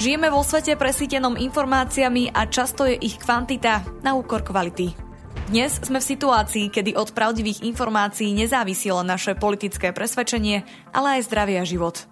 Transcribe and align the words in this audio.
Žijeme 0.00 0.32
vo 0.32 0.40
svete 0.40 0.80
presítenom 0.80 1.36
informáciami 1.36 2.32
a 2.32 2.48
často 2.48 2.88
je 2.88 2.96
ich 2.96 3.20
kvantita 3.20 3.84
na 4.00 4.16
úkor 4.16 4.40
kvality. 4.40 4.96
Dnes 5.52 5.76
sme 5.76 6.00
v 6.00 6.08
situácii, 6.16 6.72
kedy 6.72 6.96
od 6.96 7.12
pravdivých 7.12 7.60
informácií 7.68 8.32
nezávisí 8.32 8.88
len 8.88 9.04
naše 9.04 9.36
politické 9.36 9.92
presvedčenie, 9.92 10.64
ale 10.96 11.20
aj 11.20 11.28
zdravie 11.28 11.60
a 11.60 11.68
život. 11.68 12.08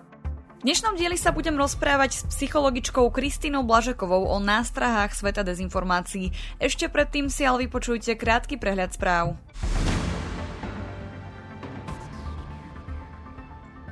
V 0.60 0.68
dnešnom 0.68 1.00
dieli 1.00 1.16
sa 1.16 1.32
budem 1.32 1.56
rozprávať 1.56 2.12
s 2.12 2.22
psychologičkou 2.28 3.08
Kristínou 3.08 3.64
Blažekovou 3.64 4.28
o 4.28 4.36
nástrahách 4.36 5.16
sveta 5.16 5.40
dezinformácií. 5.40 6.28
Ešte 6.60 6.92
predtým 6.92 7.32
si 7.32 7.48
ale 7.48 7.64
vypočujte 7.64 8.20
krátky 8.20 8.60
prehľad 8.60 8.92
správ. 9.00 9.32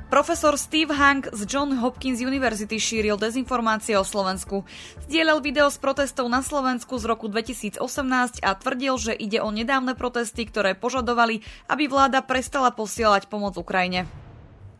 Profesor 0.07 0.55
Steve 0.55 0.95
Hank 0.95 1.27
z 1.35 1.43
John 1.43 1.75
Hopkins 1.83 2.23
University 2.23 2.79
šíril 2.79 3.19
dezinformácie 3.19 3.99
o 3.99 4.07
Slovensku. 4.07 4.63
Zdieľal 5.11 5.43
video 5.43 5.67
z 5.67 5.83
protestov 5.83 6.31
na 6.31 6.39
Slovensku 6.39 6.95
z 6.95 7.03
roku 7.11 7.27
2018 7.27 7.83
a 8.39 8.55
tvrdil, 8.55 8.95
že 8.95 9.11
ide 9.11 9.43
o 9.43 9.51
nedávne 9.51 9.99
protesty, 9.99 10.47
ktoré 10.47 10.79
požadovali, 10.79 11.43
aby 11.67 11.91
vláda 11.91 12.23
prestala 12.23 12.71
posielať 12.71 13.27
pomoc 13.27 13.59
Ukrajine. 13.59 14.07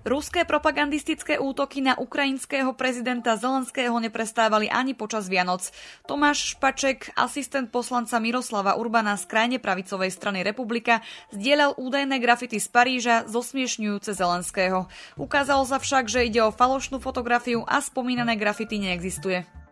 Ruské 0.07 0.47
propagandistické 0.47 1.35
útoky 1.35 1.83
na 1.83 1.99
ukrajinského 1.99 2.71
prezidenta 2.79 3.35
Zelenského 3.35 3.91
neprestávali 3.99 4.71
ani 4.71 4.95
počas 4.95 5.27
Vianoc. 5.27 5.67
Tomáš 6.07 6.55
Špaček, 6.55 7.11
asistent 7.19 7.67
poslanca 7.75 8.15
Miroslava 8.15 8.79
Urbana 8.79 9.19
z 9.19 9.27
krajne 9.27 9.59
pravicovej 9.59 10.07
strany 10.15 10.47
Republika, 10.47 11.03
zdieľal 11.35 11.75
údajné 11.75 12.23
grafity 12.23 12.55
z 12.55 12.71
Paríža 12.71 13.27
zosmiešňujúce 13.27 14.15
Zelenského. 14.15 14.87
Ukázalo 15.19 15.67
sa 15.67 15.75
však, 15.75 16.07
že 16.07 16.23
ide 16.23 16.39
o 16.39 16.55
falošnú 16.55 17.03
fotografiu 17.03 17.67
a 17.67 17.83
spomínané 17.83 18.39
grafity 18.39 18.79
neexistuje. 18.79 19.66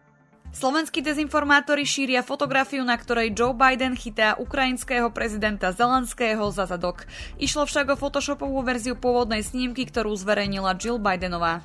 Slovenskí 0.55 1.03
dezinformátori 1.03 1.83
šíria 1.83 2.23
fotografiu, 2.23 2.79
na 2.87 2.95
ktorej 2.95 3.35
Joe 3.35 3.51
Biden 3.51 3.91
chytá 3.91 4.39
ukrajinského 4.39 5.11
prezidenta 5.11 5.75
Zelenského 5.75 6.47
za 6.47 6.63
zadok. 6.63 7.03
Išlo 7.35 7.67
však 7.67 7.91
o 7.91 7.99
photoshopovú 7.99 8.63
verziu 8.63 8.95
pôvodnej 8.95 9.43
snímky, 9.43 9.83
ktorú 9.83 10.15
zverejnila 10.15 10.79
Jill 10.79 10.95
Bidenová. 10.95 11.59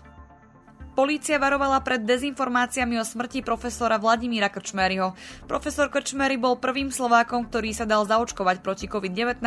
Polícia 0.98 1.38
varovala 1.38 1.78
pred 1.86 2.02
dezinformáciami 2.02 2.98
o 2.98 3.06
smrti 3.06 3.46
profesora 3.46 3.94
Vladimíra 3.94 4.50
Krčmeryho. 4.50 5.14
Profesor 5.46 5.86
Krčmery 5.86 6.34
bol 6.34 6.58
prvým 6.58 6.90
Slovákom, 6.90 7.46
ktorý 7.46 7.70
sa 7.70 7.86
dal 7.86 8.02
zaočkovať 8.10 8.58
proti 8.58 8.90
COVID-19 8.90 9.38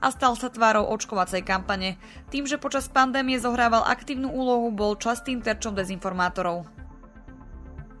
a 0.00 0.06
stal 0.08 0.32
sa 0.32 0.48
tvárou 0.48 0.88
očkovacej 0.88 1.44
kampane. 1.44 2.00
Tým, 2.32 2.48
že 2.48 2.56
počas 2.56 2.88
pandémie 2.88 3.36
zohrával 3.36 3.84
aktívnu 3.84 4.32
úlohu, 4.32 4.72
bol 4.72 4.96
častým 4.96 5.44
terčom 5.44 5.76
dezinformátorov. 5.76 6.87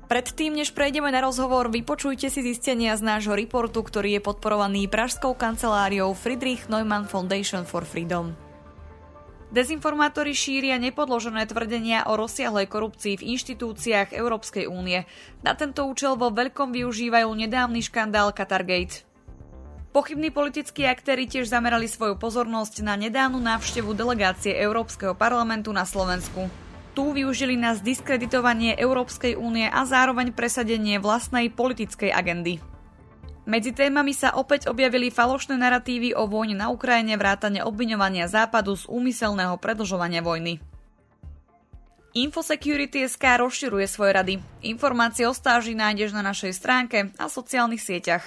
Predtým, 0.08 0.56
než 0.56 0.72
prejdeme 0.72 1.12
na 1.12 1.20
rozhovor, 1.20 1.68
vypočujte 1.68 2.32
si 2.32 2.40
zistenia 2.40 2.96
z 2.96 3.04
nášho 3.04 3.36
reportu, 3.36 3.84
ktorý 3.84 4.16
je 4.16 4.24
podporovaný 4.24 4.88
Pražskou 4.88 5.36
kanceláriou 5.36 6.16
Friedrich 6.16 6.64
Neumann 6.72 7.04
Foundation 7.04 7.68
for 7.68 7.84
Freedom. 7.84 8.32
Dezinformátori 9.52 10.32
šíria 10.32 10.80
nepodložené 10.80 11.44
tvrdenia 11.44 12.08
o 12.08 12.16
rozsiahlej 12.16 12.72
korupcii 12.72 13.20
v 13.20 13.36
inštitúciách 13.36 14.16
Európskej 14.16 14.64
únie. 14.64 15.04
Na 15.44 15.52
tento 15.52 15.84
účel 15.84 16.16
vo 16.16 16.32
veľkom 16.32 16.72
využívajú 16.72 17.28
nedávny 17.28 17.84
škandál 17.84 18.32
Qatargate. 18.32 19.04
Pochybní 19.92 20.32
politickí 20.32 20.88
aktéry 20.88 21.28
tiež 21.28 21.52
zamerali 21.52 21.84
svoju 21.84 22.16
pozornosť 22.16 22.80
na 22.80 22.96
nedávnu 22.96 23.40
návštevu 23.40 23.92
delegácie 23.92 24.56
Európskeho 24.56 25.12
parlamentu 25.12 25.68
na 25.68 25.84
Slovensku 25.84 26.67
tu 26.92 27.16
využili 27.16 27.56
na 27.56 27.76
zdiskreditovanie 27.76 28.76
Európskej 28.76 29.36
únie 29.36 29.68
a 29.68 29.84
zároveň 29.88 30.32
presadenie 30.32 31.00
vlastnej 31.02 31.52
politickej 31.52 32.12
agendy. 32.12 32.60
Medzi 33.48 33.72
témami 33.72 34.12
sa 34.12 34.36
opäť 34.36 34.68
objavili 34.68 35.08
falošné 35.08 35.56
narratívy 35.56 36.12
o 36.12 36.28
vojne 36.28 36.52
na 36.52 36.68
Ukrajine 36.68 37.16
vrátane 37.16 37.64
obviňovania 37.64 38.28
Západu 38.28 38.76
z 38.76 38.84
úmyselného 38.92 39.56
predlžovania 39.56 40.20
vojny. 40.20 40.60
Infosecurity 42.12 43.08
SK 43.08 43.40
rozširuje 43.40 43.88
svoje 43.88 44.12
rady. 44.12 44.34
Informácie 44.68 45.24
o 45.24 45.32
stáži 45.32 45.72
nájdeš 45.72 46.12
na 46.12 46.20
našej 46.20 46.52
stránke 46.52 47.08
a 47.16 47.24
sociálnych 47.32 47.80
sieťach. 47.80 48.24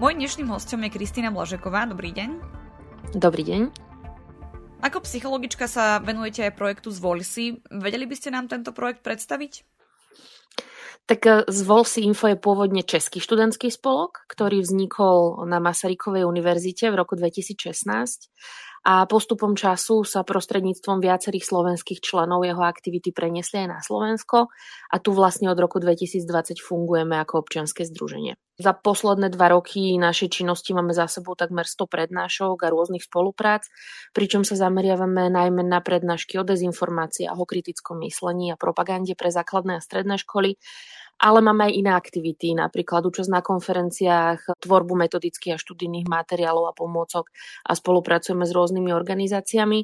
Môj 0.00 0.16
dnešným 0.16 0.48
hostom 0.48 0.80
je 0.86 0.96
Kristýna 0.96 1.28
Blažeková. 1.28 1.84
Dobrý 1.84 2.14
deň. 2.14 2.60
Dobrý 3.10 3.42
deň. 3.42 3.62
Ako 4.86 5.02
psychologička 5.02 5.66
sa 5.66 5.98
venujete 5.98 6.46
aj 6.46 6.54
projektu 6.54 6.94
Zvoľ 6.94 7.26
si. 7.26 7.58
Vedeli 7.66 8.06
by 8.06 8.14
ste 8.14 8.30
nám 8.30 8.46
tento 8.46 8.70
projekt 8.70 9.02
predstaviť? 9.02 9.66
Tak 11.10 11.20
e, 11.26 11.30
Zvol 11.50 11.82
si 11.82 12.06
Info 12.06 12.30
je 12.30 12.38
pôvodne 12.38 12.86
český 12.86 13.18
študentský 13.18 13.74
spolok, 13.74 14.30
ktorý 14.30 14.62
vznikol 14.62 15.42
na 15.50 15.58
Masarykovej 15.58 16.22
univerzite 16.22 16.86
v 16.86 17.02
roku 17.02 17.18
2016 17.18 18.30
a 18.80 19.04
postupom 19.04 19.52
času 19.52 20.08
sa 20.08 20.24
prostredníctvom 20.24 21.04
viacerých 21.04 21.44
slovenských 21.44 22.00
členov 22.00 22.48
jeho 22.48 22.64
aktivity 22.64 23.12
preniesli 23.12 23.64
aj 23.64 23.68
na 23.68 23.80
Slovensko 23.84 24.48
a 24.88 24.96
tu 24.96 25.12
vlastne 25.12 25.52
od 25.52 25.58
roku 25.60 25.76
2020 25.76 26.56
fungujeme 26.64 27.20
ako 27.20 27.44
občianske 27.44 27.84
združenie. 27.84 28.40
Za 28.60 28.76
posledné 28.76 29.32
dva 29.32 29.56
roky 29.56 29.96
našej 29.96 30.36
činnosti 30.36 30.76
máme 30.76 30.92
za 30.92 31.08
sebou 31.08 31.32
takmer 31.32 31.64
100 31.64 31.88
prednášok 31.88 32.60
a 32.60 32.68
rôznych 32.68 33.08
spoluprác, 33.08 33.64
pričom 34.12 34.44
sa 34.44 34.52
zameriavame 34.52 35.32
najmä 35.32 35.64
na 35.64 35.80
prednášky 35.80 36.36
o 36.36 36.44
dezinformáciách, 36.44 37.40
o 37.40 37.48
kritickom 37.48 38.04
myslení 38.04 38.52
a 38.52 38.60
propagande 38.60 39.16
pre 39.16 39.32
základné 39.32 39.80
a 39.80 39.84
stredné 39.84 40.20
školy 40.20 40.60
ale 41.20 41.44
máme 41.44 41.68
aj 41.68 41.72
iné 41.76 41.92
aktivity, 41.92 42.56
napríklad 42.56 43.04
účasť 43.04 43.28
na 43.28 43.44
konferenciách, 43.44 44.56
tvorbu 44.56 44.96
metodických 44.96 45.54
a 45.54 45.60
študijných 45.60 46.08
materiálov 46.08 46.72
a 46.72 46.72
pomôcok 46.72 47.28
a 47.68 47.76
spolupracujeme 47.76 48.48
s 48.48 48.56
rôznymi 48.56 48.88
organizáciami. 48.96 49.80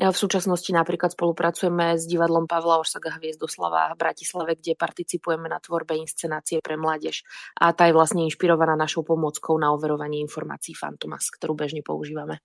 V 0.00 0.16
súčasnosti 0.16 0.72
napríklad 0.72 1.12
spolupracujeme 1.12 2.00
s 2.00 2.08
divadlom 2.08 2.48
Pavla 2.48 2.80
Orsaga 2.80 3.20
Hviezdoslava 3.20 3.92
v 3.92 4.00
Bratislave, 4.00 4.56
kde 4.56 4.72
participujeme 4.72 5.52
na 5.52 5.60
tvorbe 5.60 6.00
inscenácie 6.00 6.64
pre 6.64 6.80
mládež 6.80 7.28
a 7.60 7.76
tá 7.76 7.84
je 7.84 7.92
vlastne 7.92 8.24
inšpirovaná 8.24 8.72
našou 8.72 9.04
pomôckou 9.04 9.60
na 9.60 9.76
overovanie 9.76 10.24
informácií 10.24 10.72
Fantomas, 10.72 11.28
ktorú 11.28 11.52
bežne 11.52 11.84
používame. 11.84 12.40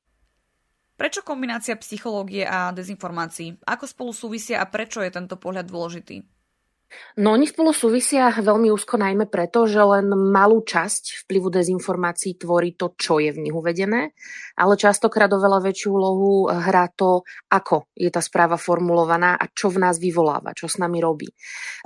Prečo 0.96 1.24
kombinácia 1.24 1.76
psychológie 1.80 2.48
a 2.48 2.72
dezinformácií? 2.72 3.64
Ako 3.64 3.84
spolu 3.88 4.12
súvisia 4.12 4.60
a 4.60 4.68
prečo 4.68 5.04
je 5.04 5.12
tento 5.12 5.36
pohľad 5.36 5.68
dôležitý? 5.68 6.35
No 7.16 7.32
oni 7.32 7.48
spolu 7.48 7.72
súvisia 7.72 8.28
veľmi 8.28 8.68
úzko 8.72 9.00
najmä 9.00 9.32
preto, 9.32 9.64
že 9.66 9.80
len 9.80 10.12
malú 10.12 10.62
časť 10.64 11.26
vplyvu 11.26 11.48
dezinformácií 11.48 12.36
tvorí 12.36 12.76
to, 12.76 12.92
čo 12.96 13.24
je 13.24 13.32
v 13.32 13.42
nich 13.42 13.56
uvedené, 13.56 14.12
ale 14.60 14.74
častokrát 14.76 15.32
oveľa 15.32 15.64
väčšiu 15.64 15.90
úlohu 15.96 16.52
hrá 16.52 16.92
to, 16.92 17.24
ako 17.48 17.88
je 17.96 18.12
tá 18.12 18.20
správa 18.20 18.60
formulovaná 18.60 19.40
a 19.40 19.48
čo 19.48 19.72
v 19.72 19.82
nás 19.82 19.96
vyvoláva, 19.96 20.52
čo 20.52 20.68
s 20.68 20.76
nami 20.76 21.00
robí. 21.00 21.32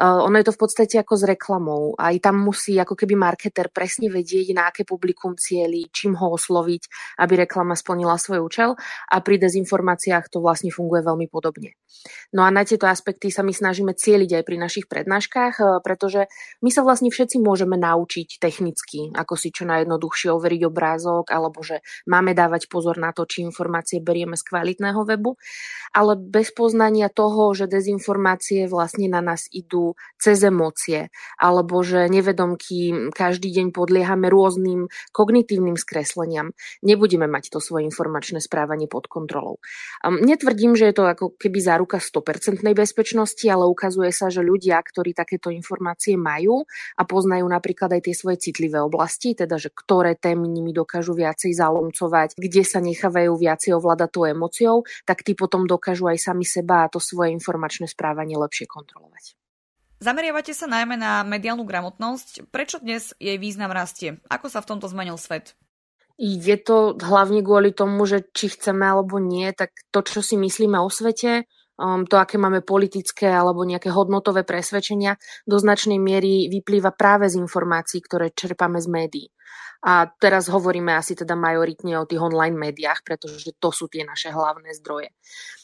Uh, 0.02 0.26
ono 0.26 0.42
je 0.42 0.50
to 0.50 0.56
v 0.58 0.62
podstate 0.66 0.96
ako 0.98 1.14
s 1.16 1.24
reklamou. 1.30 1.84
Aj 1.94 2.14
tam 2.18 2.42
musí 2.42 2.76
ako 2.82 2.98
keby 2.98 3.14
marketer 3.14 3.70
presne 3.70 4.10
vedieť, 4.10 4.52
na 4.58 4.74
aké 4.74 4.82
publikum 4.82 5.38
cieli, 5.38 5.88
čím 5.94 6.18
ho 6.18 6.34
osloviť, 6.34 7.16
aby 7.22 7.46
reklama 7.46 7.78
splnila 7.78 8.18
svoj 8.18 8.42
účel 8.42 8.74
a 9.08 9.16
pri 9.22 9.38
dezinformáciách 9.38 10.28
to 10.34 10.42
vlastne 10.42 10.74
funguje 10.74 11.06
veľmi 11.06 11.30
podobne. 11.30 11.78
No 12.34 12.42
a 12.42 12.50
na 12.50 12.66
tieto 12.66 12.90
aspekty 12.90 13.30
sa 13.30 13.46
my 13.46 13.54
snažíme 13.54 13.94
cieliť 13.94 14.42
aj 14.42 14.44
pri 14.46 14.58
našich 14.58 14.86
prednáškach, 14.90 15.56
eh, 15.62 15.66
pretože 15.86 16.26
my 16.66 16.74
sa 16.74 16.82
vlastne 16.82 17.14
všetci 17.14 17.38
môžeme 17.38 17.78
naučiť 17.78 18.42
technicky, 18.42 19.14
ako 19.14 19.38
si 19.38 19.54
čo 19.54 19.70
najjednoduchšie 19.70 20.34
overiť 20.34 20.62
obrázok, 20.66 21.30
alebo 21.30 21.62
že 21.62 21.86
máme 22.10 22.34
dávať 22.34 22.66
pozor 22.68 22.98
na 22.98 23.14
to, 23.14 23.30
či 23.30 23.46
informácie 23.46 24.02
berieme 24.02 24.34
z 24.34 24.44
kvalitného 24.50 25.06
webu, 25.06 25.38
ale 25.94 26.18
bez 26.18 26.50
poznania 26.50 27.14
toho, 27.14 27.54
že 27.54 27.70
dezinformácie 27.70 28.66
vlastne 28.66 29.06
na 29.06 29.22
nás 29.22 29.46
idú 29.54 29.94
cez 30.18 30.42
emócie, 30.42 31.14
alebo 31.38 31.86
že 31.86 32.10
nevedomky 32.10 33.14
každý 33.14 33.54
deň 33.54 33.72
podliehame 33.72 34.28
rôznym 34.28 34.90
kognitívnym 35.14 35.78
skresleniam, 35.78 36.52
nebudeme 36.82 37.30
mať 37.30 37.54
to 37.54 37.60
svoje 37.62 37.86
informačné 37.86 38.42
správanie 38.42 38.90
pod 38.90 39.06
kontrolou. 39.06 39.62
Netvrdím, 40.04 40.74
že 40.74 40.90
je 40.90 40.96
to 40.96 41.04
ako 41.06 41.26
keby 41.36 41.60
záruka 41.62 41.98
100% 42.02 42.66
bezpečnosti, 42.74 43.46
ale 43.46 43.68
ukazuje 43.68 44.10
sa, 44.16 44.32
že 44.32 44.42
ľudia, 44.42 44.79
ktorí 44.82 45.14
takéto 45.14 45.52
informácie 45.54 46.16
majú 46.16 46.64
a 46.96 47.04
poznajú 47.04 47.46
napríklad 47.46 48.00
aj 48.00 48.02
tie 48.10 48.16
svoje 48.16 48.38
citlivé 48.40 48.80
oblasti, 48.80 49.36
teda 49.36 49.60
že 49.60 49.70
ktoré 49.70 50.16
témy 50.16 50.48
nimi 50.48 50.72
dokážu 50.72 51.14
viacej 51.14 51.56
zalomcovať, 51.56 52.40
kde 52.40 52.64
sa 52.64 52.80
nechávajú 52.80 53.36
viacej 53.36 53.76
ovládať 53.78 54.10
tou 54.10 54.24
emóciou, 54.26 54.78
tak 55.04 55.22
tí 55.22 55.36
potom 55.36 55.70
dokážu 55.70 56.10
aj 56.10 56.18
sami 56.32 56.48
seba 56.48 56.88
a 56.88 56.92
to 56.92 56.98
svoje 57.04 57.36
informačné 57.36 57.86
správanie 57.86 58.40
lepšie 58.40 58.66
kontrolovať. 58.66 59.40
Zameriavate 60.00 60.56
sa 60.56 60.64
najmä 60.64 60.96
na 60.96 61.28
mediálnu 61.28 61.68
gramotnosť. 61.68 62.48
Prečo 62.56 62.80
dnes 62.80 63.12
jej 63.20 63.36
význam 63.36 63.76
rastie? 63.76 64.24
Ako 64.32 64.48
sa 64.48 64.64
v 64.64 64.72
tomto 64.72 64.88
zmenil 64.88 65.20
svet? 65.20 65.60
Je 66.20 66.56
to 66.60 67.00
hlavne 67.00 67.44
kvôli 67.44 67.72
tomu, 67.72 68.04
že 68.04 68.28
či 68.36 68.52
chceme 68.52 68.84
alebo 68.84 69.20
nie, 69.24 69.52
tak 69.56 69.72
to, 69.92 70.04
čo 70.04 70.20
si 70.20 70.36
myslíme 70.36 70.76
o 70.76 70.92
svete, 70.92 71.48
um, 71.80 72.04
to, 72.04 72.20
aké 72.20 72.36
máme 72.36 72.60
politické 72.60 73.32
alebo 73.32 73.64
nejaké 73.64 73.88
hodnotové 73.90 74.44
presvedčenia, 74.44 75.16
do 75.48 75.56
značnej 75.56 75.98
miery 75.98 76.52
vyplýva 76.52 76.92
práve 76.92 77.32
z 77.32 77.40
informácií, 77.40 78.04
ktoré 78.04 78.36
čerpáme 78.36 78.84
z 78.84 78.88
médií. 78.92 79.28
A 79.80 80.12
teraz 80.12 80.52
hovoríme 80.52 80.92
asi 80.92 81.16
teda 81.16 81.40
majoritne 81.40 82.04
o 82.04 82.04
tých 82.04 82.20
online 82.20 82.60
médiách, 82.60 83.00
pretože 83.08 83.56
to 83.64 83.72
sú 83.72 83.88
tie 83.88 84.04
naše 84.04 84.28
hlavné 84.28 84.76
zdroje. 84.76 85.16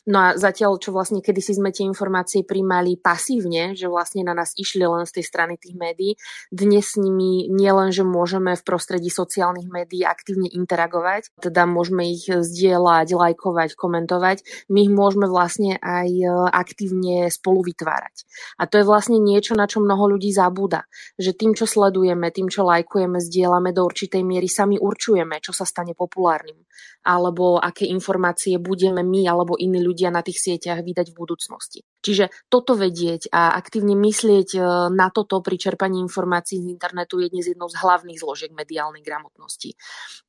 No 0.05 0.21
a 0.21 0.27
zatiaľ, 0.37 0.77
čo 0.77 0.93
vlastne 0.93 1.19
kedysi 1.19 1.57
sme 1.57 1.73
tie 1.73 1.83
informácie 1.83 2.45
príjmali 2.45 2.95
pasívne, 2.95 3.73
že 3.73 3.89
vlastne 3.89 4.21
na 4.21 4.37
nás 4.37 4.53
išli 4.53 4.85
len 4.85 5.03
z 5.09 5.19
tej 5.19 5.25
strany 5.25 5.53
tých 5.57 5.73
médií, 5.75 6.13
dnes 6.47 6.93
s 6.93 7.01
nimi 7.01 7.49
nielen, 7.49 7.89
že 7.89 8.05
môžeme 8.05 8.53
v 8.53 8.63
prostredí 8.63 9.09
sociálnych 9.09 9.65
médií 9.65 10.05
aktívne 10.05 10.45
interagovať, 10.47 11.33
teda 11.41 11.65
môžeme 11.65 12.05
ich 12.07 12.29
zdieľať, 12.29 13.17
lajkovať, 13.17 13.73
komentovať, 13.73 14.69
my 14.69 14.79
ich 14.85 14.93
môžeme 14.93 15.25
vlastne 15.25 15.81
aj 15.81 16.04
e, 16.09 16.27
aktívne 16.49 17.27
spolu 17.33 17.65
vytvárať. 17.65 18.15
A 18.61 18.69
to 18.69 18.81
je 18.81 18.85
vlastne 18.85 19.17
niečo, 19.17 19.57
na 19.57 19.65
čo 19.65 19.81
mnoho 19.81 20.15
ľudí 20.15 20.29
zabúda, 20.31 20.85
že 21.17 21.33
tým, 21.33 21.57
čo 21.57 21.65
sledujeme, 21.65 22.29
tým, 22.29 22.47
čo 22.47 22.63
lajkujeme, 22.65 23.17
zdieľame 23.17 23.73
do 23.73 23.85
určitej 23.85 24.21
miery, 24.21 24.47
sami 24.47 24.77
určujeme, 24.77 25.41
čo 25.41 25.51
sa 25.51 25.65
stane 25.65 25.97
populárnym, 25.97 26.57
alebo 27.05 27.57
aké 27.57 27.85
informácie 27.89 28.57
budeme 28.61 29.01
my 29.01 29.25
alebo 29.29 29.57
iní 29.57 29.81
ľudia 29.81 30.09
na 30.09 30.25
tých 30.25 30.41
sieťach 30.41 30.81
vydať 30.81 31.13
v 31.13 31.17
budúcnosti. 31.17 31.79
Čiže 32.05 32.29
toto 32.53 32.77
vedieť 32.77 33.33
a 33.33 33.57
aktívne 33.57 33.97
myslieť 33.97 34.49
e, 34.53 34.59
na 34.93 35.09
toto 35.09 35.41
pri 35.41 35.57
čerpaní 35.57 35.97
informácií 36.05 36.61
z 36.61 36.69
internetu 36.69 37.17
je 37.17 37.33
dnes 37.33 37.49
jednou 37.49 37.65
z 37.65 37.81
hlavných 37.81 38.21
zložiek 38.21 38.53
mediálnej 38.53 39.01
gramotnosti. 39.01 39.73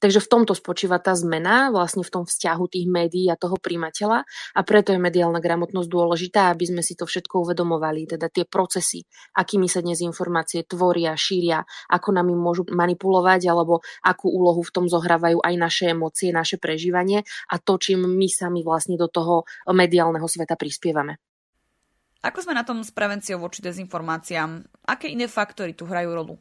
Takže 0.01 0.25
v 0.25 0.31
tomto 0.33 0.57
spočíva 0.57 0.97
tá 1.05 1.13
zmena, 1.13 1.69
vlastne 1.69 2.01
v 2.01 2.09
tom 2.09 2.25
vzťahu 2.25 2.65
tých 2.73 2.89
médií 2.89 3.29
a 3.29 3.37
toho 3.37 3.61
príjmateľa 3.61 4.25
a 4.57 4.61
preto 4.65 4.97
je 4.97 5.05
mediálna 5.05 5.37
gramotnosť 5.37 5.89
dôležitá, 5.93 6.49
aby 6.49 6.65
sme 6.65 6.81
si 6.81 6.97
to 6.97 7.05
všetko 7.05 7.45
uvedomovali, 7.45 8.09
teda 8.09 8.33
tie 8.33 8.49
procesy, 8.49 9.05
akými 9.37 9.69
sa 9.69 9.85
dnes 9.85 10.01
informácie 10.01 10.65
tvoria, 10.65 11.13
šíria, 11.13 11.61
ako 11.93 12.09
nami 12.17 12.33
môžu 12.33 12.65
manipulovať 12.73 13.53
alebo 13.53 13.85
akú 14.01 14.33
úlohu 14.33 14.65
v 14.65 14.73
tom 14.73 14.89
zohrávajú 14.89 15.45
aj 15.45 15.55
naše 15.61 15.85
emócie, 15.93 16.33
naše 16.33 16.57
prežívanie 16.57 17.21
a 17.53 17.61
to, 17.61 17.77
čím 17.77 18.09
my 18.09 18.29
sami 18.33 18.65
vlastne 18.65 18.97
do 18.97 19.13
toho 19.13 19.45
mediálneho 19.69 20.25
sveta 20.25 20.57
prispievame. 20.57 21.21
Ako 22.25 22.43
sme 22.43 22.57
na 22.57 22.65
tom 22.65 22.81
s 22.81 22.91
prevenciou 22.91 23.43
voči 23.43 23.61
dezinformáciám? 23.61 24.65
Aké 24.89 25.13
iné 25.13 25.29
faktory 25.29 25.77
tu 25.77 25.85
hrajú 25.85 26.11
rolu? 26.15 26.35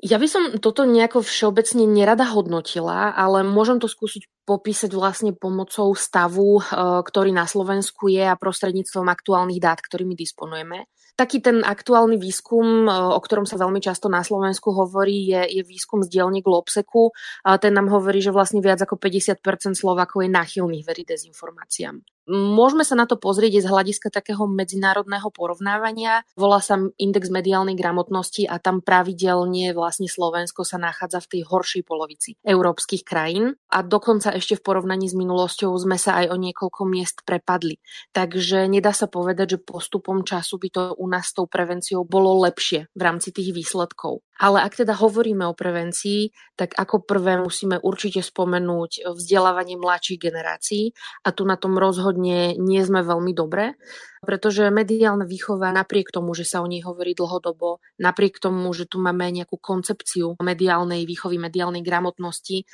Ja 0.00 0.16
by 0.16 0.26
som 0.32 0.42
toto 0.64 0.88
nejako 0.88 1.20
všeobecne 1.20 1.84
nerada 1.84 2.24
hodnotila, 2.24 3.12
ale 3.12 3.44
môžem 3.44 3.76
to 3.76 3.84
skúsiť 3.84 4.24
popísať 4.48 4.96
vlastne 4.96 5.36
pomocou 5.36 5.92
stavu, 5.92 6.56
e, 6.56 6.62
ktorý 7.04 7.36
na 7.36 7.44
Slovensku 7.44 8.08
je 8.08 8.24
a 8.24 8.32
prostredníctvom 8.32 9.04
aktuálnych 9.12 9.60
dát, 9.60 9.76
ktorými 9.76 10.16
disponujeme. 10.16 10.88
Taký 11.20 11.44
ten 11.44 11.60
aktuálny 11.60 12.16
výskum, 12.16 12.88
e, 12.88 12.90
o 12.90 13.20
ktorom 13.20 13.44
sa 13.44 13.60
veľmi 13.60 13.84
často 13.84 14.08
na 14.08 14.24
Slovensku 14.24 14.72
hovorí, 14.72 15.28
je, 15.36 15.60
je 15.60 15.62
výskum 15.68 16.00
z 16.00 16.08
dielne 16.08 16.40
Globseku. 16.40 17.12
Ten 17.60 17.76
nám 17.76 17.92
hovorí, 17.92 18.24
že 18.24 18.32
vlastne 18.32 18.64
viac 18.64 18.80
ako 18.80 18.96
50% 18.96 19.76
Slovákov 19.76 20.24
je 20.24 20.32
nachylných 20.32 20.88
veriť 20.88 21.06
dezinformáciám. 21.12 22.00
Môžeme 22.30 22.86
sa 22.86 22.94
na 22.94 23.10
to 23.10 23.18
pozrieť 23.18 23.58
z 23.58 23.66
hľadiska 23.66 24.06
takého 24.06 24.46
medzinárodného 24.46 25.34
porovnávania. 25.34 26.22
Volá 26.38 26.62
sa 26.62 26.78
index 26.94 27.26
mediálnej 27.26 27.74
gramotnosti 27.74 28.46
a 28.46 28.62
tam 28.62 28.78
pravidelne 28.78 29.74
vlastne 29.74 30.06
Slovensko 30.06 30.62
sa 30.62 30.78
nachádza 30.78 31.26
v 31.26 31.30
tej 31.34 31.42
horšej 31.50 31.82
polovici 31.82 32.38
európskych 32.46 33.02
krajín 33.02 33.58
a 33.66 33.82
dokonca 33.82 34.30
ešte 34.30 34.54
v 34.54 34.62
porovnaní 34.62 35.10
s 35.10 35.18
minulosťou 35.18 35.74
sme 35.74 35.98
sa 35.98 36.22
aj 36.22 36.30
o 36.30 36.36
niekoľko 36.38 36.86
miest 36.86 37.26
prepadli. 37.26 37.82
Takže 38.14 38.70
nedá 38.70 38.94
sa 38.94 39.10
povedať, 39.10 39.58
že 39.58 39.66
postupom 39.66 40.22
času 40.22 40.62
by 40.62 40.68
to 40.70 40.82
u 41.02 41.06
nás 41.10 41.34
s 41.34 41.34
tou 41.34 41.50
prevenciou 41.50 42.06
bolo 42.06 42.46
lepšie 42.46 42.86
v 42.94 43.02
rámci 43.02 43.34
tých 43.34 43.50
výsledkov. 43.50 44.22
Ale 44.40 44.64
ak 44.64 44.80
teda 44.80 44.96
hovoríme 44.96 45.44
o 45.44 45.52
prevencii, 45.52 46.32
tak 46.56 46.72
ako 46.72 47.04
prvé 47.04 47.36
musíme 47.36 47.76
určite 47.76 48.24
spomenúť 48.24 49.12
vzdelávanie 49.12 49.76
mladších 49.76 50.16
generácií 50.16 50.96
a 51.20 51.36
tu 51.36 51.44
na 51.44 51.60
tom 51.60 51.76
rozhodne 51.76 52.56
nie 52.56 52.80
sme 52.80 53.04
veľmi 53.04 53.36
dobré, 53.36 53.76
pretože 54.24 54.72
mediálna 54.72 55.28
výchova 55.28 55.76
napriek 55.76 56.08
tomu, 56.08 56.32
že 56.32 56.48
sa 56.48 56.64
o 56.64 56.66
nej 56.68 56.80
hovorí 56.80 57.12
dlhodobo, 57.12 57.84
napriek 58.00 58.40
tomu, 58.40 58.72
že 58.72 58.88
tu 58.88 58.96
máme 58.96 59.28
nejakú 59.28 59.60
koncepciu 59.60 60.40
mediálnej 60.40 61.04
výchovy, 61.04 61.36
mediálnej 61.36 61.84
gramotnosti, 61.84 62.64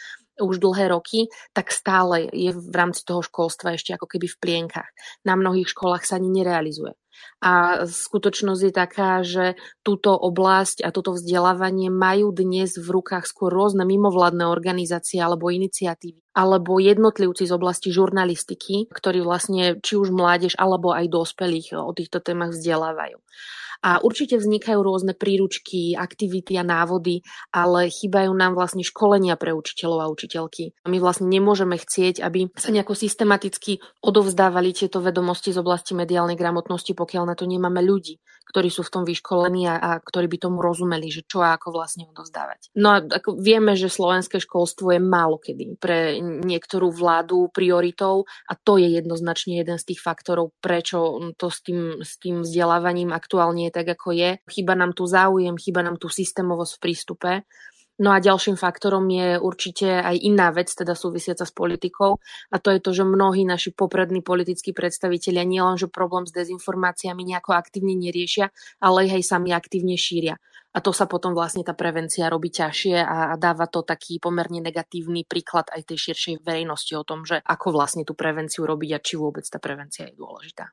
už 0.40 0.60
dlhé 0.60 0.92
roky, 0.92 1.28
tak 1.56 1.72
stále 1.72 2.28
je 2.32 2.52
v 2.52 2.74
rámci 2.74 3.02
toho 3.04 3.24
školstva 3.24 3.74
ešte 3.74 3.96
ako 3.96 4.06
keby 4.06 4.26
v 4.28 4.40
plienkach. 4.40 4.88
Na 5.24 5.34
mnohých 5.36 5.70
školách 5.70 6.04
sa 6.04 6.20
ani 6.20 6.28
nerealizuje. 6.30 6.94
A 7.40 7.84
skutočnosť 7.88 8.62
je 8.64 8.72
taká, 8.72 9.24
že 9.24 9.56
túto 9.80 10.12
oblasť 10.12 10.84
a 10.84 10.92
toto 10.92 11.16
vzdelávanie 11.16 11.88
majú 11.88 12.32
dnes 12.32 12.76
v 12.76 12.88
rukách 12.88 13.24
skôr 13.28 13.52
rôzne 13.52 13.88
mimovládne 13.88 14.44
organizácie 14.48 15.20
alebo 15.20 15.48
iniciatívy, 15.48 16.20
alebo 16.36 16.76
jednotlivci 16.76 17.48
z 17.48 17.52
oblasti 17.52 17.88
žurnalistiky, 17.92 18.88
ktorí 18.92 19.24
vlastne 19.24 19.80
či 19.80 19.96
už 19.96 20.12
mládež 20.12 20.56
alebo 20.60 20.92
aj 20.92 21.08
dospelých 21.08 21.76
o 21.76 21.92
týchto 21.96 22.20
témach 22.20 22.52
vzdelávajú. 22.52 23.16
A 23.86 24.02
určite 24.02 24.34
vznikajú 24.34 24.82
rôzne 24.82 25.14
príručky, 25.14 25.94
aktivity 25.94 26.58
a 26.58 26.66
návody, 26.66 27.22
ale 27.54 27.86
chýbajú 27.86 28.34
nám 28.34 28.58
vlastne 28.58 28.82
školenia 28.82 29.38
pre 29.38 29.54
učiteľov 29.54 29.98
a 30.02 30.10
učiteľky. 30.10 30.74
My 30.90 30.98
vlastne 30.98 31.30
nemôžeme 31.30 31.78
chcieť, 31.78 32.18
aby 32.18 32.50
sa 32.58 32.74
nejako 32.74 32.98
systematicky 32.98 33.78
odovzdávali 34.02 34.74
tieto 34.74 34.98
vedomosti 34.98 35.54
z 35.54 35.62
oblasti 35.62 35.94
mediálnej 35.94 36.34
gramotnosti, 36.34 36.98
pokiaľ 36.98 37.30
na 37.30 37.38
to 37.38 37.46
nemáme 37.46 37.78
ľudí, 37.78 38.18
ktorí 38.46 38.70
sú 38.70 38.86
v 38.86 38.92
tom 38.92 39.04
vyškolení 39.04 39.66
a, 39.66 39.76
a 39.76 39.90
ktorí 39.98 40.30
by 40.30 40.38
tomu 40.38 40.58
rozumeli, 40.62 41.10
že 41.10 41.26
čo 41.26 41.42
a 41.42 41.58
ako 41.58 41.74
vlastne 41.74 42.06
odovzdávať. 42.08 42.72
No 42.78 42.94
a 42.94 42.98
ako 43.02 43.36
vieme, 43.36 43.74
že 43.74 43.90
slovenské 43.90 44.38
školstvo 44.38 44.94
je 44.94 45.00
málo 45.02 45.42
kedy 45.42 45.76
pre 45.76 46.16
niektorú 46.22 46.94
vládu 46.94 47.50
prioritou 47.50 48.24
a 48.46 48.52
to 48.54 48.78
je 48.78 48.96
jednoznačne 48.96 49.58
jeden 49.58 49.76
z 49.76 49.92
tých 49.92 50.00
faktorov, 50.00 50.54
prečo 50.62 51.18
to 51.34 51.50
s 51.50 51.60
tým, 51.66 52.00
s 52.00 52.16
tým 52.22 52.46
vzdelávaním 52.46 53.10
aktuálne 53.10 53.68
je 53.68 53.72
tak, 53.74 53.88
ako 53.98 54.14
je. 54.14 54.38
Chyba 54.46 54.78
nám 54.78 54.94
tu 54.94 55.04
záujem, 55.04 55.58
chyba 55.58 55.82
nám 55.82 55.98
tu 55.98 56.06
systémovosť 56.06 56.72
v 56.78 56.82
prístupe. 56.82 57.30
No 57.96 58.12
a 58.12 58.20
ďalším 58.20 58.60
faktorom 58.60 59.08
je 59.08 59.40
určite 59.40 59.88
aj 59.88 60.20
iná 60.20 60.52
vec, 60.52 60.68
teda 60.68 60.92
súvisiaca 60.92 61.48
s 61.48 61.52
politikou, 61.52 62.20
a 62.52 62.56
to 62.60 62.68
je 62.68 62.80
to, 62.84 62.92
že 62.92 63.08
mnohí 63.08 63.48
naši 63.48 63.72
poprední 63.72 64.20
politickí 64.20 64.76
predstavitelia 64.76 65.48
nielenže 65.48 65.88
problém 65.88 66.28
s 66.28 66.36
dezinformáciami 66.36 67.24
nejako 67.24 67.56
aktívne 67.56 67.96
neriešia, 67.96 68.52
ale 68.84 69.08
ich 69.08 69.16
aj 69.16 69.24
sami 69.24 69.56
aktívne 69.56 69.96
šíria. 69.96 70.36
A 70.76 70.84
to 70.84 70.92
sa 70.92 71.08
potom 71.08 71.32
vlastne 71.32 71.64
tá 71.64 71.72
prevencia 71.72 72.28
robí 72.28 72.52
ťažšie 72.52 73.00
a, 73.00 73.32
dáva 73.40 73.64
to 73.64 73.80
taký 73.80 74.20
pomerne 74.20 74.60
negatívny 74.60 75.24
príklad 75.24 75.72
aj 75.72 75.88
tej 75.88 76.12
širšej 76.12 76.44
verejnosti 76.44 76.92
o 76.92 77.00
tom, 77.00 77.24
že 77.24 77.40
ako 77.40 77.72
vlastne 77.72 78.04
tú 78.04 78.12
prevenciu 78.12 78.68
robiť 78.68 78.90
a 78.92 79.00
či 79.00 79.16
vôbec 79.16 79.48
tá 79.48 79.56
prevencia 79.56 80.04
je 80.04 80.20
dôležitá. 80.20 80.68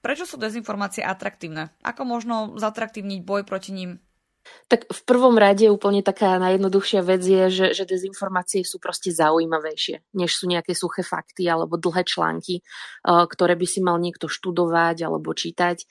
Prečo 0.00 0.24
sú 0.24 0.40
dezinformácie 0.40 1.04
atraktívne? 1.04 1.76
Ako 1.84 2.08
možno 2.08 2.56
zatraktívniť 2.56 3.20
boj 3.20 3.44
proti 3.44 3.76
ním? 3.76 4.00
Tak 4.68 4.84
v 4.84 5.00
prvom 5.08 5.40
rade 5.40 5.64
úplne 5.72 6.04
taká 6.04 6.36
najjednoduchšia 6.36 7.00
vec 7.00 7.24
je, 7.24 7.44
že, 7.48 7.66
že 7.72 7.88
dezinformácie 7.88 8.60
sú 8.68 8.76
proste 8.76 9.08
zaujímavejšie, 9.16 10.12
než 10.12 10.36
sú 10.36 10.44
nejaké 10.44 10.76
suché 10.76 11.00
fakty 11.00 11.48
alebo 11.48 11.80
dlhé 11.80 12.04
články, 12.04 12.60
ktoré 13.08 13.56
by 13.56 13.64
si 13.64 13.80
mal 13.80 13.96
niekto 13.96 14.28
študovať 14.28 15.08
alebo 15.08 15.32
čítať. 15.32 15.88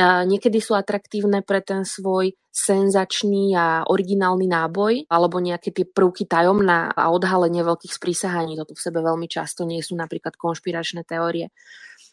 Niekedy 0.00 0.60
sú 0.60 0.76
atraktívne 0.76 1.40
pre 1.40 1.64
ten 1.64 1.88
svoj 1.88 2.36
senzačný 2.52 3.56
a 3.56 3.88
originálny 3.88 4.46
náboj 4.46 5.08
alebo 5.08 5.40
nejaké 5.40 5.72
tie 5.72 5.88
prvky 5.88 6.28
tajomná 6.28 6.92
a 6.92 7.08
odhalenie 7.08 7.64
veľkých 7.64 7.96
sprísahaní. 7.96 8.54
Toto 8.60 8.76
v 8.76 8.84
sebe 8.84 9.00
veľmi 9.00 9.32
často 9.32 9.64
nie 9.64 9.80
sú 9.80 9.96
napríklad 9.96 10.36
konšpiračné 10.36 11.08
teórie. 11.08 11.50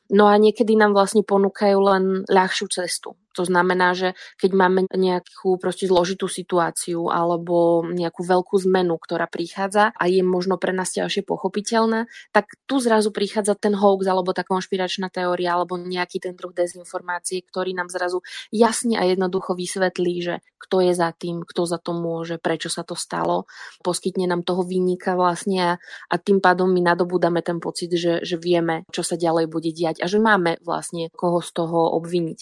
No 0.07 0.31
a 0.31 0.39
niekedy 0.39 0.79
nám 0.79 0.95
vlastne 0.95 1.19
ponúkajú 1.27 1.77
len 1.83 2.23
ľahšiu 2.31 2.71
cestu. 2.71 3.19
To 3.37 3.45
znamená, 3.45 3.93
že 3.93 4.17
keď 4.41 4.51
máme 4.57 4.79
nejakú 4.89 5.61
proste 5.61 5.85
zložitú 5.85 6.25
situáciu 6.25 7.13
alebo 7.13 7.85
nejakú 7.85 8.25
veľkú 8.25 8.57
zmenu, 8.65 8.97
ktorá 8.97 9.29
prichádza 9.29 9.93
a 9.93 10.03
je 10.09 10.25
možno 10.25 10.57
pre 10.57 10.73
nás 10.73 10.89
ťažšie 10.89 11.21
pochopiteľná, 11.21 12.09
tak 12.33 12.57
tu 12.65 12.81
zrazu 12.81 13.13
prichádza 13.13 13.53
ten 13.53 13.77
hoax 13.77 14.09
alebo 14.09 14.33
tá 14.33 14.41
konšpiračná 14.41 15.13
teória 15.13 15.53
alebo 15.53 15.77
nejaký 15.77 16.17
ten 16.17 16.33
druh 16.33 16.51
dezinformácie, 16.51 17.45
ktorý 17.45 17.77
nám 17.77 17.93
zrazu 17.93 18.25
jasne 18.49 18.97
a 18.97 19.05
jednoducho 19.05 19.53
vysvetlí, 19.53 20.15
že 20.25 20.35
kto 20.57 20.81
je 20.81 20.93
za 20.97 21.13
tým, 21.13 21.45
kto 21.45 21.69
za 21.69 21.77
to 21.77 21.93
môže, 21.93 22.41
prečo 22.41 22.67
sa 22.67 22.81
to 22.81 22.97
stalo, 22.97 23.45
poskytne 23.85 24.25
nám 24.25 24.41
toho 24.41 24.65
výnika 24.65 25.13
vlastne 25.13 25.59
a, 25.61 25.71
a 26.09 26.15
tým 26.17 26.41
pádom 26.41 26.67
my 26.73 26.81
nadobúdame 26.81 27.45
ten 27.45 27.61
pocit, 27.61 27.93
že, 27.93 28.25
že 28.25 28.35
vieme, 28.41 28.83
čo 28.89 29.05
sa 29.05 29.15
ďalej 29.15 29.45
bude 29.47 29.69
diať 29.69 30.01
a 30.01 30.09
že 30.09 30.17
máme 30.17 30.57
vlastne 30.65 31.13
koho 31.13 31.39
z 31.39 31.49
toho 31.53 31.93
obviniť. 32.01 32.39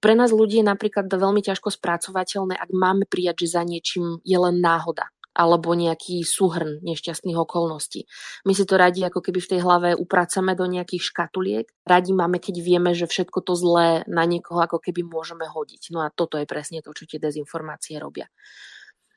Pre 0.00 0.14
nás 0.22 0.30
ľudí 0.30 0.62
je 0.62 0.70
napríklad 0.70 1.10
veľmi 1.10 1.42
ťažko 1.42 1.74
spracovateľné, 1.74 2.54
ak 2.54 2.70
máme 2.70 3.04
prijať, 3.10 3.42
že 3.42 3.58
za 3.58 3.62
niečím 3.66 4.22
je 4.22 4.38
len 4.38 4.62
náhoda 4.62 5.10
alebo 5.32 5.72
nejaký 5.72 6.20
súhrn 6.28 6.84
nešťastných 6.84 7.40
okolností. 7.40 8.04
My 8.44 8.52
si 8.52 8.68
to 8.68 8.76
radi 8.76 9.00
ako 9.00 9.24
keby 9.24 9.40
v 9.40 9.50
tej 9.56 9.60
hlave 9.64 9.88
upracame 9.96 10.52
do 10.52 10.68
nejakých 10.68 11.08
škatuliek. 11.08 11.66
Radi 11.88 12.12
máme, 12.12 12.36
keď 12.36 12.60
vieme, 12.60 12.92
že 12.92 13.08
všetko 13.08 13.40
to 13.40 13.56
zlé 13.56 14.04
na 14.04 14.28
niekoho 14.28 14.60
ako 14.60 14.76
keby 14.76 15.08
môžeme 15.08 15.48
hodiť. 15.48 15.88
No 15.88 16.04
a 16.04 16.12
toto 16.12 16.36
je 16.36 16.44
presne 16.44 16.84
to, 16.84 16.92
čo 16.92 17.08
tie 17.08 17.16
dezinformácie 17.16 17.96
robia. 17.96 18.28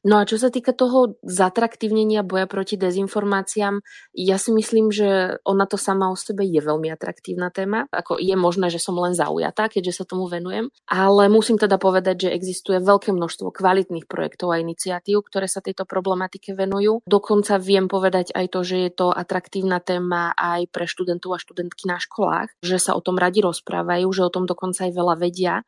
No 0.06 0.22
a 0.22 0.30
čo 0.30 0.38
sa 0.38 0.54
týka 0.54 0.70
toho 0.70 1.18
zatraktívnenia 1.26 2.22
boja 2.22 2.46
proti 2.46 2.78
dezinformáciám, 2.78 3.82
ja 4.14 4.38
si 4.38 4.54
myslím, 4.54 4.94
že 4.94 5.42
ona 5.42 5.66
to 5.66 5.82
sama 5.82 6.14
o 6.14 6.16
sebe 6.16 6.46
je 6.46 6.62
veľmi 6.62 6.94
atraktívna 6.94 7.50
téma. 7.50 7.90
Ako 7.90 8.22
je 8.22 8.38
možné, 8.38 8.70
že 8.70 8.78
som 8.78 8.94
len 9.02 9.18
zaujatá, 9.18 9.66
keďže 9.66 9.98
sa 9.98 10.06
tomu 10.06 10.30
venujem, 10.30 10.70
ale 10.86 11.26
musím 11.26 11.58
teda 11.58 11.82
povedať, 11.82 12.30
že 12.30 12.36
existuje 12.38 12.78
veľké 12.78 13.18
množstvo 13.18 13.50
kvalitných 13.50 14.06
projektov 14.06 14.54
a 14.54 14.62
iniciatív, 14.62 15.26
ktoré 15.26 15.50
sa 15.50 15.66
tejto 15.66 15.90
problematike 15.90 16.54
venujú. 16.54 17.02
Dokonca 17.10 17.58
viem 17.58 17.90
povedať 17.90 18.30
aj 18.38 18.46
to, 18.54 18.62
že 18.62 18.78
je 18.86 18.92
to 18.94 19.10
atraktívna 19.10 19.82
téma 19.82 20.38
aj 20.38 20.70
pre 20.70 20.86
študentov 20.86 21.34
a 21.34 21.42
študentky 21.42 21.90
na 21.90 21.98
školách, 21.98 22.54
že 22.62 22.78
sa 22.78 22.94
o 22.94 23.02
tom 23.02 23.18
radi 23.18 23.42
rozprávajú, 23.42 24.06
že 24.14 24.22
o 24.22 24.30
tom 24.30 24.46
dokonca 24.46 24.86
aj 24.86 24.94
veľa 24.94 25.16
vedia 25.18 25.66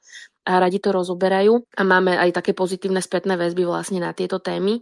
a 0.47 0.63
radi 0.63 0.79
to 0.79 0.95
rozoberajú 0.95 1.59
a 1.75 1.81
máme 1.83 2.15
aj 2.15 2.39
také 2.39 2.55
pozitívne 2.55 3.03
spätné 3.03 3.35
väzby 3.35 3.67
vlastne 3.67 3.99
na 3.99 4.15
tieto 4.15 4.39
témy. 4.39 4.79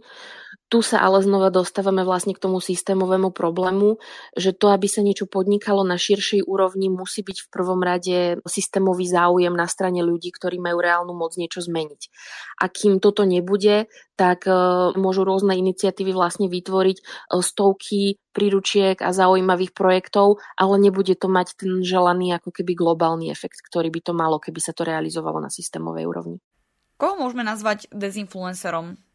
Tu 0.66 0.82
sa 0.82 0.98
ale 0.98 1.22
znova 1.22 1.54
dostávame 1.54 2.02
vlastne 2.02 2.34
k 2.34 2.42
tomu 2.42 2.58
systémovému 2.58 3.30
problému, 3.30 4.02
že 4.34 4.50
to, 4.50 4.74
aby 4.74 4.90
sa 4.90 4.98
niečo 4.98 5.30
podnikalo 5.30 5.86
na 5.86 5.94
širšej 5.94 6.42
úrovni, 6.42 6.90
musí 6.90 7.22
byť 7.22 7.46
v 7.46 7.48
prvom 7.54 7.78
rade 7.86 8.42
systémový 8.42 9.06
záujem 9.06 9.54
na 9.54 9.70
strane 9.70 10.02
ľudí, 10.02 10.34
ktorí 10.34 10.58
majú 10.58 10.82
reálnu 10.82 11.14
moc 11.14 11.38
niečo 11.38 11.62
zmeniť. 11.62 12.10
A 12.58 12.66
kým 12.66 12.98
toto 12.98 13.22
nebude, 13.22 13.86
tak 14.18 14.50
uh, 14.50 14.90
môžu 14.98 15.22
rôzne 15.22 15.54
iniciatívy 15.54 16.10
vlastne 16.10 16.50
vytvoriť 16.50 16.98
uh, 16.98 17.38
stovky 17.38 18.18
príručiek 18.34 18.98
a 18.98 19.14
zaujímavých 19.14 19.70
projektov, 19.70 20.42
ale 20.58 20.82
nebude 20.82 21.14
to 21.14 21.30
mať 21.30 21.62
ten 21.62 21.86
želaný 21.86 22.34
ako 22.34 22.50
keby 22.50 22.74
globálny 22.74 23.30
efekt, 23.30 23.62
ktorý 23.62 23.86
by 23.94 24.00
to 24.02 24.12
malo, 24.18 24.42
keby 24.42 24.58
sa 24.58 24.74
to 24.74 24.82
realizovalo 24.82 25.38
na 25.38 25.46
systémovej 25.46 26.10
úrovni. 26.10 26.42
Koho 26.98 27.14
môžeme 27.22 27.46
nazvať 27.46 27.86
dezinfluencerom? 27.94 29.05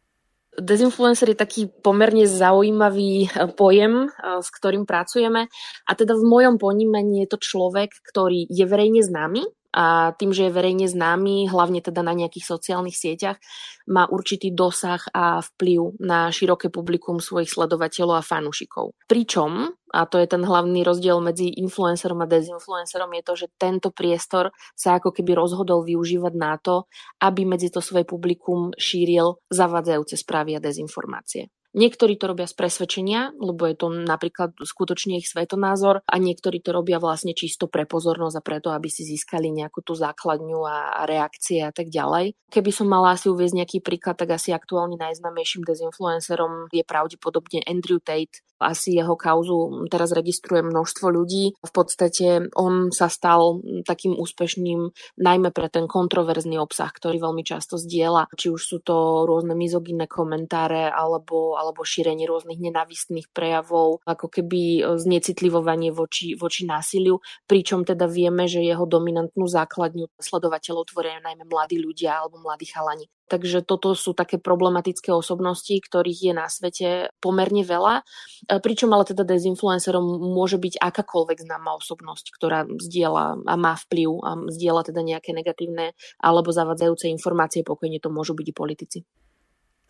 Dezinfluencer 0.52 1.32
je 1.32 1.38
taký 1.38 1.62
pomerne 1.80 2.28
zaujímavý 2.28 3.24
eh, 3.24 3.48
pojem, 3.56 4.08
eh, 4.08 4.40
s 4.42 4.48
ktorým 4.52 4.84
pracujeme. 4.84 5.48
A 5.88 5.90
teda 5.96 6.12
v 6.12 6.24
mojom 6.28 6.60
ponímaní 6.60 7.24
je 7.24 7.32
to 7.32 7.38
človek, 7.40 7.88
ktorý 8.12 8.44
je 8.52 8.64
verejne 8.68 9.00
známy, 9.00 9.42
a 9.72 10.12
tým, 10.12 10.36
že 10.36 10.48
je 10.48 10.52
verejne 10.52 10.84
známy, 10.84 11.48
hlavne 11.48 11.80
teda 11.80 12.04
na 12.04 12.12
nejakých 12.12 12.44
sociálnych 12.44 12.92
sieťach, 12.92 13.40
má 13.88 14.04
určitý 14.06 14.52
dosah 14.52 15.00
a 15.16 15.40
vplyv 15.40 15.96
na 15.98 16.28
široké 16.28 16.68
publikum 16.68 17.18
svojich 17.18 17.48
sledovateľov 17.50 18.20
a 18.20 18.26
fanúšikov. 18.26 18.92
Pričom, 19.08 19.72
a 19.92 20.00
to 20.04 20.20
je 20.20 20.28
ten 20.28 20.44
hlavný 20.44 20.84
rozdiel 20.84 21.18
medzi 21.24 21.50
influencerom 21.56 22.20
a 22.20 22.30
dezinfluencerom, 22.30 23.10
je 23.16 23.22
to, 23.24 23.34
že 23.34 23.46
tento 23.56 23.88
priestor 23.88 24.52
sa 24.76 25.00
ako 25.00 25.10
keby 25.10 25.32
rozhodol 25.32 25.82
využívať 25.88 26.34
na 26.36 26.60
to, 26.60 26.84
aby 27.24 27.48
medzi 27.48 27.72
to 27.72 27.80
svoje 27.80 28.04
publikum 28.04 28.76
šíril 28.76 29.40
zavadzajúce 29.48 30.20
správy 30.20 30.56
a 30.56 30.60
dezinformácie. 30.60 31.48
Niektorí 31.72 32.20
to 32.20 32.28
robia 32.28 32.44
z 32.44 32.52
presvedčenia, 32.52 33.32
lebo 33.40 33.64
je 33.64 33.76
to 33.76 33.88
napríklad 33.88 34.52
skutočne 34.60 35.16
ich 35.16 35.28
svetonázor 35.28 36.04
a 36.04 36.14
niektorí 36.20 36.60
to 36.60 36.76
robia 36.76 37.00
vlastne 37.00 37.32
čisto 37.32 37.64
pre 37.64 37.88
pozornosť 37.88 38.36
a 38.36 38.44
preto, 38.44 38.68
aby 38.76 38.92
si 38.92 39.08
získali 39.08 39.48
nejakú 39.48 39.80
tú 39.80 39.96
základňu 39.96 40.60
a 40.68 41.08
reakcie 41.08 41.64
a 41.64 41.72
tak 41.72 41.88
ďalej. 41.88 42.36
Keby 42.52 42.70
som 42.70 42.92
mala 42.92 43.16
asi 43.16 43.32
uviezť 43.32 43.56
nejaký 43.56 43.78
príklad, 43.80 44.20
tak 44.20 44.36
asi 44.36 44.52
aktuálne 44.52 45.00
najznámejším 45.00 45.64
dezinfluencerom 45.64 46.68
je 46.68 46.84
pravdepodobne 46.84 47.64
Andrew 47.64 48.04
Tate, 48.04 48.44
asi 48.62 48.94
jeho 48.94 49.18
kauzu 49.18 49.90
teraz 49.90 50.14
registruje 50.14 50.62
množstvo 50.62 51.10
ľudí. 51.10 51.58
V 51.58 51.72
podstate 51.74 52.46
on 52.54 52.94
sa 52.94 53.10
stal 53.10 53.58
takým 53.82 54.14
úspešným 54.14 54.94
najmä 55.18 55.50
pre 55.50 55.66
ten 55.66 55.90
kontroverzný 55.90 56.56
obsah, 56.62 56.88
ktorý 56.88 57.18
veľmi 57.18 57.42
často 57.42 57.74
zdieľa. 57.74 58.30
Či 58.38 58.54
už 58.54 58.62
sú 58.62 58.78
to 58.80 59.26
rôzne 59.26 59.58
mizogynné 59.58 60.06
komentáre 60.06 60.86
alebo, 60.88 61.58
alebo 61.62 61.86
šírenie 61.86 62.26
rôznych 62.26 62.58
nenavistných 62.58 63.30
prejavov, 63.30 64.02
ako 64.02 64.26
keby 64.26 64.82
znecitlivovanie 64.98 65.94
voči, 65.94 66.34
voči 66.34 66.66
násiliu, 66.66 67.22
pričom 67.46 67.86
teda 67.86 68.10
vieme, 68.10 68.50
že 68.50 68.66
jeho 68.66 68.82
dominantnú 68.82 69.46
základňu 69.46 70.10
sledovateľov 70.18 70.90
tvoria 70.90 71.22
najmä 71.22 71.46
mladí 71.46 71.78
ľudia 71.78 72.26
alebo 72.26 72.42
mladí 72.42 72.66
chalani. 72.66 73.06
Takže 73.32 73.64
toto 73.64 73.96
sú 73.96 74.12
také 74.12 74.36
problematické 74.36 75.08
osobnosti, 75.08 75.72
ktorých 75.72 76.20
je 76.20 76.32
na 76.36 76.52
svete 76.52 76.88
pomerne 77.16 77.64
veľa. 77.64 78.02
E, 78.02 78.60
pričom 78.60 78.92
ale 78.92 79.08
teda 79.08 79.24
dezinfluencerom 79.24 80.04
môže 80.20 80.60
byť 80.60 80.76
akákoľvek 80.76 81.40
známa 81.40 81.72
osobnosť, 81.80 82.28
ktorá 82.36 82.68
zdieľa 82.68 83.40
a 83.48 83.54
má 83.56 83.72
vplyv 83.88 84.10
a 84.20 84.30
zdieľa 84.52 84.92
teda 84.92 85.00
nejaké 85.00 85.32
negatívne 85.32 85.96
alebo 86.20 86.52
zavadzajúce 86.52 87.08
informácie, 87.08 87.64
pokojne 87.64 88.04
to 88.04 88.12
môžu 88.12 88.36
byť 88.36 88.46
i 88.50 88.54
politici. 88.54 88.98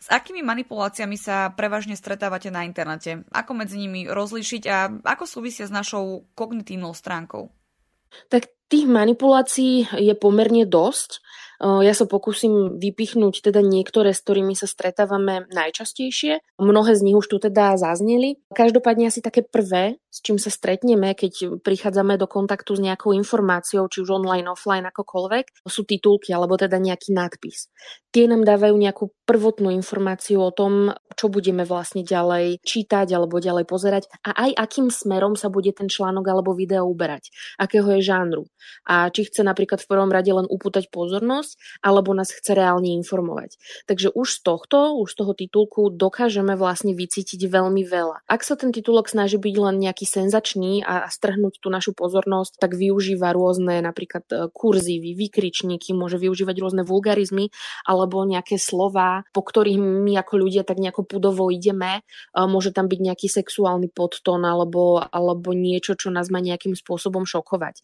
S 0.03 0.11
akými 0.11 0.43
manipuláciami 0.43 1.15
sa 1.15 1.47
prevažne 1.55 1.95
stretávate 1.95 2.51
na 2.51 2.67
internete? 2.67 3.23
Ako 3.31 3.55
medzi 3.55 3.79
nimi 3.79 4.03
rozlíšiť 4.03 4.63
a 4.67 4.91
ako 4.99 5.23
súvisia 5.23 5.63
s 5.63 5.71
našou 5.71 6.27
kognitívnou 6.35 6.91
stránkou? 6.91 7.47
Tak 8.27 8.51
tých 8.73 8.89
manipulácií 8.89 10.01
je 10.01 10.17
pomerne 10.17 10.65
dosť. 10.65 11.21
Ja 11.63 11.95
sa 11.95 12.03
pokúsim 12.09 12.75
vypichnúť 12.75 13.39
teda 13.39 13.63
niektoré, 13.63 14.11
s 14.11 14.19
ktorými 14.25 14.51
sa 14.51 14.67
stretávame 14.67 15.47
najčastejšie. 15.47 16.43
Mnohé 16.59 16.91
z 16.97 17.05
nich 17.07 17.15
už 17.15 17.29
tu 17.29 17.37
teda 17.39 17.79
zazneli. 17.79 18.41
Každopádne 18.51 19.07
asi 19.07 19.23
také 19.23 19.47
prvé, 19.47 19.95
s 20.11 20.19
čím 20.19 20.35
sa 20.35 20.51
stretneme, 20.51 21.15
keď 21.15 21.63
prichádzame 21.63 22.19
do 22.19 22.27
kontaktu 22.27 22.75
s 22.75 22.83
nejakou 22.83 23.15
informáciou, 23.15 23.87
či 23.87 24.03
už 24.03 24.11
online, 24.11 24.51
offline, 24.51 24.83
akokoľvek, 24.91 25.63
sú 25.63 25.87
titulky 25.87 26.35
alebo 26.35 26.59
teda 26.59 26.75
nejaký 26.83 27.15
nadpis. 27.15 27.71
Tie 28.11 28.27
nám 28.27 28.43
dávajú 28.43 28.75
nejakú 28.75 29.15
prvotnú 29.23 29.71
informáciu 29.71 30.43
o 30.43 30.51
tom, 30.51 30.91
čo 31.15 31.31
budeme 31.31 31.63
vlastne 31.63 32.03
ďalej 32.03 32.59
čítať 32.59 33.07
alebo 33.15 33.39
ďalej 33.39 33.63
pozerať 33.63 34.03
a 34.27 34.35
aj 34.35 34.51
akým 34.67 34.91
smerom 34.91 35.39
sa 35.39 35.47
bude 35.47 35.71
ten 35.71 35.87
článok 35.87 36.27
alebo 36.27 36.51
video 36.51 36.83
uberať, 36.91 37.31
akého 37.55 37.87
je 37.97 38.01
žánru 38.03 38.43
a 38.83 39.07
či 39.09 39.27
chce 39.27 39.45
napríklad 39.45 39.79
v 39.83 39.89
prvom 39.89 40.11
rade 40.11 40.31
len 40.31 40.47
upútať 40.49 40.91
pozornosť 40.91 41.83
alebo 41.83 42.11
nás 42.11 42.31
chce 42.31 42.55
reálne 42.55 42.91
informovať. 42.99 43.57
Takže 43.87 44.11
už 44.11 44.27
z 44.27 44.39
tohto, 44.43 44.99
už 44.99 45.09
z 45.13 45.17
toho 45.19 45.33
titulku 45.33 45.81
dokážeme 45.93 46.53
vlastne 46.59 46.91
vycítiť 46.93 47.47
veľmi 47.47 47.83
veľa. 47.83 48.27
Ak 48.27 48.45
sa 48.45 48.59
ten 48.59 48.75
titulok 48.75 49.07
snaží 49.09 49.39
byť 49.39 49.55
len 49.59 49.75
nejaký 49.79 50.05
senzačný 50.07 50.83
a 50.83 51.07
strhnúť 51.07 51.59
tú 51.59 51.67
našu 51.71 51.95
pozornosť, 51.95 52.59
tak 52.59 52.75
využíva 52.77 53.31
rôzne 53.31 53.79
napríklad 53.79 54.25
e, 54.29 54.35
kurzívy, 54.51 55.15
vykričníky, 55.15 55.95
môže 55.95 56.19
využívať 56.19 56.55
rôzne 56.59 56.83
vulgarizmy 56.83 57.49
alebo 57.87 58.23
nejaké 58.23 58.59
slova, 58.59 59.25
po 59.31 59.41
ktorých 59.41 59.79
my 59.79 60.13
ako 60.19 60.33
ľudia 60.39 60.63
tak 60.67 60.79
nejako 60.79 61.07
pudovo 61.07 61.49
ideme. 61.49 61.99
E, 61.99 62.39
môže 62.43 62.75
tam 62.75 62.87
byť 62.87 62.99
nejaký 62.99 63.27
sexuálny 63.27 63.91
podtón 63.91 64.43
alebo, 64.43 65.01
alebo 65.03 65.51
niečo, 65.55 65.95
čo 65.95 66.13
nás 66.13 66.27
má 66.29 66.39
nejakým 66.43 66.75
spôsobom 66.77 67.23
šokovať 67.23 67.83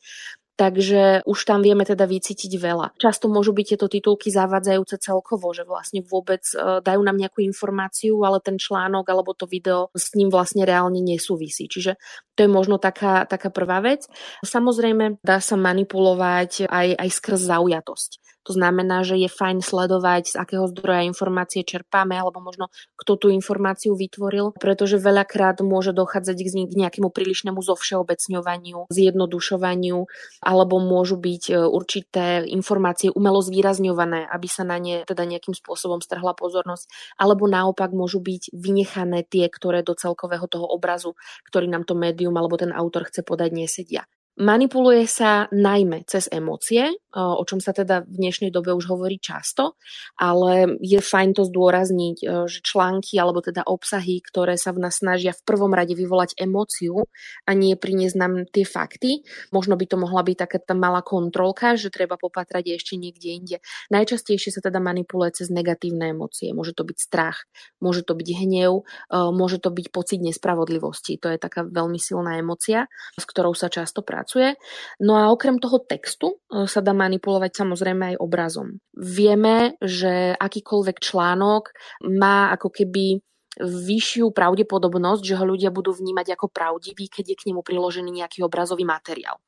takže 0.60 1.24
už 1.24 1.40
tam 1.48 1.64
vieme 1.64 1.88
teda 1.88 2.04
vycítiť 2.04 2.60
veľa. 2.60 3.00
Často 3.00 3.32
môžu 3.32 3.56
byť 3.56 3.66
tieto 3.72 3.88
titulky 3.88 4.28
zavádzajúce 4.28 5.00
celkovo, 5.00 5.56
že 5.56 5.64
vlastne 5.64 6.04
vôbec 6.04 6.44
e, 6.52 6.84
dajú 6.84 7.00
nám 7.00 7.16
nejakú 7.16 7.40
informáciu, 7.40 8.20
ale 8.28 8.44
ten 8.44 8.60
článok 8.60 9.08
alebo 9.08 9.32
to 9.32 9.48
video 9.48 9.88
s 9.96 10.12
ním 10.20 10.28
vlastne 10.28 10.68
reálne 10.68 11.00
nesúvisí. 11.00 11.72
Čiže 11.72 11.96
to 12.36 12.44
je 12.44 12.50
možno 12.52 12.76
taká, 12.76 13.24
taká 13.24 13.48
prvá 13.48 13.80
vec. 13.80 14.04
Samozrejme, 14.44 15.24
dá 15.24 15.40
sa 15.40 15.56
manipulovať 15.56 16.68
aj, 16.68 16.88
aj 17.00 17.10
skrz 17.16 17.40
zaujatosť. 17.48 18.29
To 18.50 18.58
znamená, 18.58 19.06
že 19.06 19.14
je 19.14 19.30
fajn 19.30 19.62
sledovať, 19.62 20.34
z 20.34 20.36
akého 20.42 20.66
zdroja 20.74 21.06
informácie 21.06 21.62
čerpáme, 21.62 22.18
alebo 22.18 22.42
možno 22.42 22.74
kto 22.98 23.14
tú 23.14 23.28
informáciu 23.30 23.94
vytvoril, 23.94 24.58
pretože 24.58 24.98
veľakrát 24.98 25.62
môže 25.62 25.94
dochádzať 25.94 26.38
k 26.42 26.74
nejakému 26.74 27.14
prílišnému 27.14 27.62
zovšeobecňovaniu, 27.62 28.90
zjednodušovaniu, 28.90 29.98
alebo 30.42 30.82
môžu 30.82 31.22
byť 31.22 31.44
e, 31.46 31.54
určité 31.62 32.42
informácie 32.50 33.14
umelo 33.14 33.38
zvýrazňované, 33.46 34.26
aby 34.26 34.48
sa 34.50 34.66
na 34.66 34.82
ne 34.82 35.06
teda 35.06 35.30
nejakým 35.30 35.54
spôsobom 35.54 36.02
strhla 36.02 36.34
pozornosť, 36.34 36.90
alebo 37.22 37.46
naopak 37.46 37.94
môžu 37.94 38.18
byť 38.18 38.50
vynechané 38.50 39.30
tie, 39.30 39.46
ktoré 39.46 39.86
do 39.86 39.94
celkového 39.94 40.50
toho 40.50 40.66
obrazu, 40.66 41.14
ktorý 41.46 41.70
nám 41.70 41.86
to 41.86 41.94
médium 41.94 42.34
alebo 42.34 42.58
ten 42.58 42.74
autor 42.74 43.06
chce 43.06 43.22
podať, 43.22 43.54
nesedia. 43.54 44.10
Manipuluje 44.40 45.04
sa 45.04 45.52
najmä 45.52 46.08
cez 46.08 46.32
emócie, 46.32 46.96
o 47.12 47.44
čom 47.44 47.60
sa 47.60 47.76
teda 47.76 48.08
v 48.08 48.24
dnešnej 48.24 48.56
dobe 48.56 48.72
už 48.72 48.88
hovorí 48.88 49.20
často, 49.20 49.76
ale 50.16 50.80
je 50.80 50.96
fajn 51.04 51.36
to 51.36 51.44
zdôrazniť, 51.44 52.48
že 52.48 52.64
články 52.64 53.20
alebo 53.20 53.44
teda 53.44 53.68
obsahy, 53.68 54.24
ktoré 54.24 54.56
sa 54.56 54.72
v 54.72 54.88
nás 54.88 55.04
snažia 55.04 55.36
v 55.36 55.44
prvom 55.44 55.76
rade 55.76 55.92
vyvolať 55.92 56.40
emóciu 56.40 57.04
a 57.44 57.52
nie 57.52 57.76
priniesť 57.76 58.16
nám 58.16 58.48
tie 58.48 58.64
fakty, 58.64 59.28
možno 59.52 59.76
by 59.76 59.84
to 59.92 60.00
mohla 60.00 60.24
byť 60.24 60.38
taká 60.40 60.64
tá 60.64 60.72
malá 60.72 61.04
kontrolka, 61.04 61.76
že 61.76 61.92
treba 61.92 62.16
popatrať 62.16 62.80
ešte 62.80 62.96
niekde 62.96 63.36
inde. 63.36 63.58
Najčastejšie 63.92 64.56
sa 64.56 64.64
teda 64.64 64.80
manipuluje 64.80 65.36
cez 65.36 65.52
negatívne 65.52 66.16
emócie. 66.16 66.56
Môže 66.56 66.72
to 66.72 66.88
byť 66.88 66.96
strach, 66.96 67.44
môže 67.84 68.08
to 68.08 68.16
byť 68.16 68.30
hnev, 68.40 68.88
môže 69.12 69.60
to 69.60 69.68
byť 69.68 69.92
pocit 69.92 70.24
nespravodlivosti. 70.24 71.20
To 71.20 71.28
je 71.28 71.42
taká 71.42 71.68
veľmi 71.68 72.00
silná 72.00 72.40
emócia, 72.40 72.88
s 73.20 73.28
ktorou 73.28 73.52
sa 73.52 73.68
často 73.68 74.00
pracuje 74.00 74.29
pracuje. 74.30 74.54
No 75.02 75.18
a 75.18 75.34
okrem 75.34 75.58
toho 75.58 75.82
textu 75.82 76.38
e, 76.38 76.70
sa 76.70 76.86
dá 76.86 76.94
manipulovať 76.94 77.66
samozrejme 77.66 78.14
aj 78.14 78.22
obrazom. 78.22 78.78
Vieme, 78.94 79.74
že 79.82 80.38
akýkoľvek 80.38 80.98
článok 81.02 81.74
má 82.14 82.54
ako 82.54 82.70
keby 82.70 83.18
vyššiu 83.58 84.30
pravdepodobnosť, 84.30 85.26
že 85.26 85.34
ho 85.34 85.46
ľudia 85.48 85.74
budú 85.74 85.90
vnímať 85.90 86.38
ako 86.38 86.54
pravdivý, 86.54 87.10
keď 87.10 87.34
je 87.34 87.36
k 87.36 87.46
nemu 87.50 87.66
priložený 87.66 88.10
nejaký 88.14 88.46
obrazový 88.46 88.86
materiál. 88.86 89.42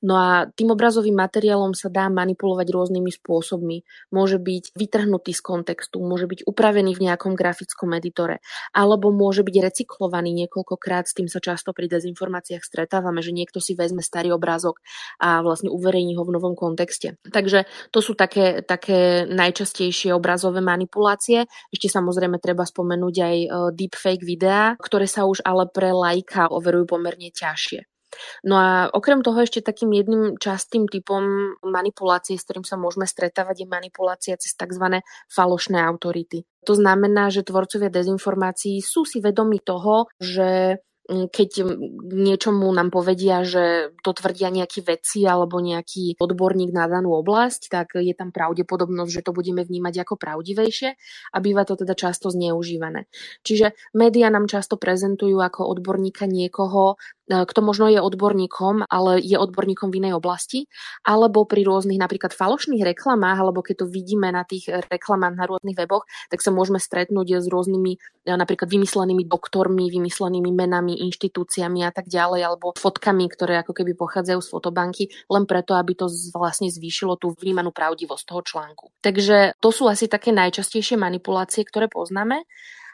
No 0.00 0.16
a 0.16 0.48
tým 0.48 0.72
obrazovým 0.72 1.12
materiálom 1.12 1.76
sa 1.76 1.92
dá 1.92 2.08
manipulovať 2.08 2.66
rôznymi 2.72 3.12
spôsobmi. 3.12 3.84
Môže 4.08 4.40
byť 4.40 4.72
vytrhnutý 4.72 5.36
z 5.36 5.42
kontextu, 5.44 6.00
môže 6.00 6.24
byť 6.24 6.48
upravený 6.48 6.96
v 6.96 7.04
nejakom 7.12 7.36
grafickom 7.36 7.92
editore, 7.92 8.40
alebo 8.72 9.12
môže 9.12 9.44
byť 9.44 9.56
recyklovaný 9.60 10.32
niekoľkokrát, 10.46 11.04
s 11.04 11.14
tým 11.14 11.28
sa 11.28 11.38
často 11.38 11.76
pri 11.76 11.92
dezinformáciách 11.92 12.64
stretávame, 12.64 13.20
že 13.20 13.36
niekto 13.36 13.60
si 13.60 13.76
vezme 13.76 14.00
starý 14.00 14.32
obrázok 14.32 14.80
a 15.20 15.44
vlastne 15.44 15.68
uverejní 15.68 16.16
ho 16.16 16.24
v 16.24 16.34
novom 16.34 16.56
kontexte. 16.56 17.20
Takže 17.28 17.68
to 17.92 18.00
sú 18.00 18.16
také, 18.16 18.64
také 18.64 19.28
najčastejšie 19.28 20.10
obrazové 20.16 20.64
manipulácie. 20.64 21.46
Ešte 21.68 21.92
samozrejme 21.92 22.40
treba 22.40 22.64
spomenúť 22.64 23.16
aj 23.22 23.36
deepfake 23.50 24.26
videá, 24.26 24.76
ktoré 24.78 25.06
sa 25.08 25.24
už 25.24 25.42
ale 25.46 25.70
pre 25.70 25.94
lajka 25.94 26.50
overujú 26.52 26.98
pomerne 26.98 27.30
ťažšie. 27.32 27.86
No 28.44 28.60
a 28.60 28.92
okrem 28.92 29.24
toho 29.24 29.40
ešte 29.40 29.64
takým 29.64 29.88
jedným 29.96 30.36
častým 30.36 30.84
typom 30.84 31.56
manipulácie, 31.64 32.36
s 32.36 32.44
ktorým 32.44 32.66
sa 32.66 32.76
môžeme 32.76 33.08
stretávať, 33.08 33.64
je 33.64 33.72
manipulácia 33.72 34.34
cez 34.36 34.52
tzv. 34.52 35.00
falošné 35.32 35.80
autority. 35.80 36.44
To 36.68 36.76
znamená, 36.76 37.32
že 37.32 37.40
tvorcovia 37.40 37.88
dezinformácií 37.88 38.84
sú 38.84 39.08
si 39.08 39.24
vedomi 39.24 39.58
toho, 39.64 40.12
že 40.20 40.78
keď 41.30 41.64
niečomu 42.12 42.66
nám 42.72 42.90
povedia, 42.90 43.44
že 43.44 43.94
to 44.00 44.10
tvrdia 44.16 44.48
nejakí 44.48 44.82
vedci 44.82 45.24
alebo 45.28 45.60
nejaký 45.60 46.16
odborník 46.18 46.72
na 46.72 46.88
danú 46.88 47.14
oblasť, 47.16 47.68
tak 47.68 47.86
je 47.96 48.12
tam 48.16 48.32
pravdepodobnosť, 48.34 49.10
že 49.12 49.24
to 49.24 49.32
budeme 49.36 49.62
vnímať 49.62 50.02
ako 50.02 50.14
pravdivejšie 50.18 50.96
a 51.32 51.36
býva 51.38 51.62
to 51.68 51.76
teda 51.78 51.94
často 51.94 52.32
zneužívané. 52.32 53.06
Čiže 53.46 53.76
médiá 53.94 54.32
nám 54.32 54.48
často 54.48 54.80
prezentujú 54.80 55.38
ako 55.38 55.68
odborníka 55.68 56.24
niekoho, 56.26 56.96
kto 57.48 57.60
možno 57.64 57.88
je 57.88 57.98
odborníkom, 57.98 58.86
ale 58.92 59.18
je 59.24 59.40
odborníkom 59.40 59.88
v 59.88 60.04
inej 60.04 60.20
oblasti, 60.20 60.68
alebo 61.02 61.48
pri 61.48 61.64
rôznych 61.64 61.96
napríklad 61.96 62.36
falošných 62.36 62.84
reklamách, 62.84 63.38
alebo 63.40 63.64
keď 63.64 63.84
to 63.84 63.86
vidíme 63.88 64.28
na 64.28 64.44
tých 64.44 64.68
reklamách 64.68 65.34
na 65.34 65.44
rôznych 65.48 65.76
weboch, 65.76 66.04
tak 66.28 66.44
sa 66.44 66.52
môžeme 66.52 66.76
stretnúť 66.76 67.40
s 67.40 67.48
rôznymi 67.48 67.92
e, 67.96 67.98
napríklad 68.36 68.68
vymyslenými 68.68 69.24
doktormi, 69.24 69.88
vymyslenými 69.88 70.50
menami, 70.52 71.00
inštitúciami 71.08 71.82
a 71.88 71.90
tak 71.90 72.12
ďalej, 72.12 72.40
alebo 72.44 72.76
fotkami, 72.76 73.26
ktoré 73.32 73.64
ako 73.64 73.72
keby 73.72 73.96
pochádzajú 73.96 74.40
z 74.44 74.48
fotobanky, 74.52 75.04
len 75.32 75.48
preto, 75.48 75.72
aby 75.72 75.96
to 75.96 76.12
vlastne 76.36 76.68
zvýšilo 76.68 77.16
tú 77.16 77.32
vnímanú 77.32 77.72
pravdivosť 77.72 78.24
toho 78.28 78.42
článku. 78.44 78.84
Takže 79.00 79.56
to 79.58 79.68
sú 79.72 79.88
asi 79.88 80.06
také 80.06 80.30
najčastejšie 80.30 81.00
manipulácie, 81.00 81.64
ktoré 81.64 81.88
poznáme. 81.88 82.44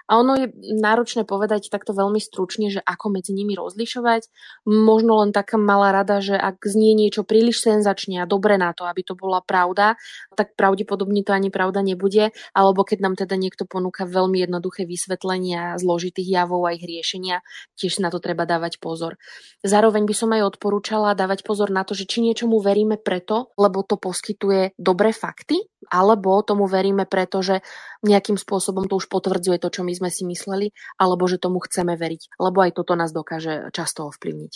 A 0.09 0.17
ono 0.17 0.41
je 0.41 0.49
náročné 0.81 1.29
povedať 1.29 1.69
takto 1.69 1.93
veľmi 1.93 2.17
stručne, 2.17 2.73
že 2.73 2.81
ako 2.81 3.13
medzi 3.13 3.37
nimi 3.37 3.53
rozlišovať. 3.53 4.33
Možno 4.65 5.21
len 5.21 5.37
taká 5.37 5.61
malá 5.61 5.93
rada, 5.93 6.25
že 6.25 6.33
ak 6.35 6.65
znie 6.65 6.97
niečo 6.97 7.29
príliš 7.29 7.61
senzačne 7.61 8.25
a 8.25 8.27
dobre 8.27 8.57
na 8.57 8.73
to, 8.73 8.89
aby 8.89 9.05
to 9.05 9.13
bola 9.13 9.45
pravda, 9.45 10.01
tak 10.33 10.57
pravdepodobne 10.57 11.21
to 11.21 11.37
ani 11.37 11.53
pravda 11.53 11.85
nebude, 11.85 12.33
alebo 12.57 12.89
keď 12.89 12.99
nám 13.05 13.15
teda 13.21 13.37
niekto 13.37 13.69
ponúka 13.69 14.09
veľmi 14.09 14.49
jednoduché 14.49 14.89
vysvetlenia 14.89 15.77
zložitých 15.77 16.25
javov 16.25 16.65
a 16.65 16.73
ich 16.73 16.83
riešenia, 16.89 17.45
tiež 17.77 18.01
na 18.01 18.09
to 18.09 18.17
treba 18.17 18.49
dávať 18.49 18.81
pozor. 18.81 19.21
Zároveň 19.61 20.09
by 20.09 20.15
som 20.17 20.33
aj 20.33 20.57
odporúčala 20.57 21.13
dávať 21.13 21.45
pozor 21.45 21.69
na 21.69 21.85
to, 21.85 21.93
že 21.93 22.09
či 22.09 22.25
niečomu 22.25 22.65
veríme 22.65 22.97
preto, 22.97 23.53
lebo 23.61 23.85
to 23.85 24.01
poskytuje 24.01 24.73
dobré 24.81 25.13
fakty, 25.13 25.69
alebo 25.87 26.43
tomu 26.43 26.67
veríme 26.67 27.07
preto, 27.07 27.39
že 27.39 27.63
nejakým 28.03 28.35
spôsobom 28.35 28.91
to 28.91 28.99
už 28.99 29.07
potvrdzuje 29.07 29.63
to, 29.63 29.71
čo 29.71 29.87
my 29.87 29.95
sme 29.95 30.11
si 30.11 30.27
mysleli, 30.27 30.75
alebo 30.99 31.31
že 31.31 31.39
tomu 31.39 31.63
chceme 31.63 31.95
veriť, 31.95 32.35
lebo 32.43 32.59
aj 32.67 32.75
toto 32.75 32.99
nás 32.99 33.15
dokáže 33.15 33.71
často 33.71 34.11
ovplyvniť. 34.11 34.53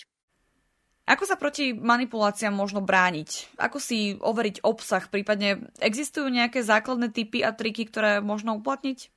Ako 1.02 1.26
sa 1.26 1.34
proti 1.34 1.74
manipuláciám 1.74 2.54
možno 2.54 2.78
brániť? 2.78 3.58
Ako 3.58 3.82
si 3.82 4.14
overiť 4.22 4.62
obsah? 4.62 5.02
Prípadne 5.10 5.66
existujú 5.82 6.30
nejaké 6.30 6.62
základné 6.62 7.10
typy 7.10 7.42
a 7.42 7.50
triky, 7.50 7.90
ktoré 7.90 8.22
možno 8.22 8.54
uplatniť? 8.54 9.10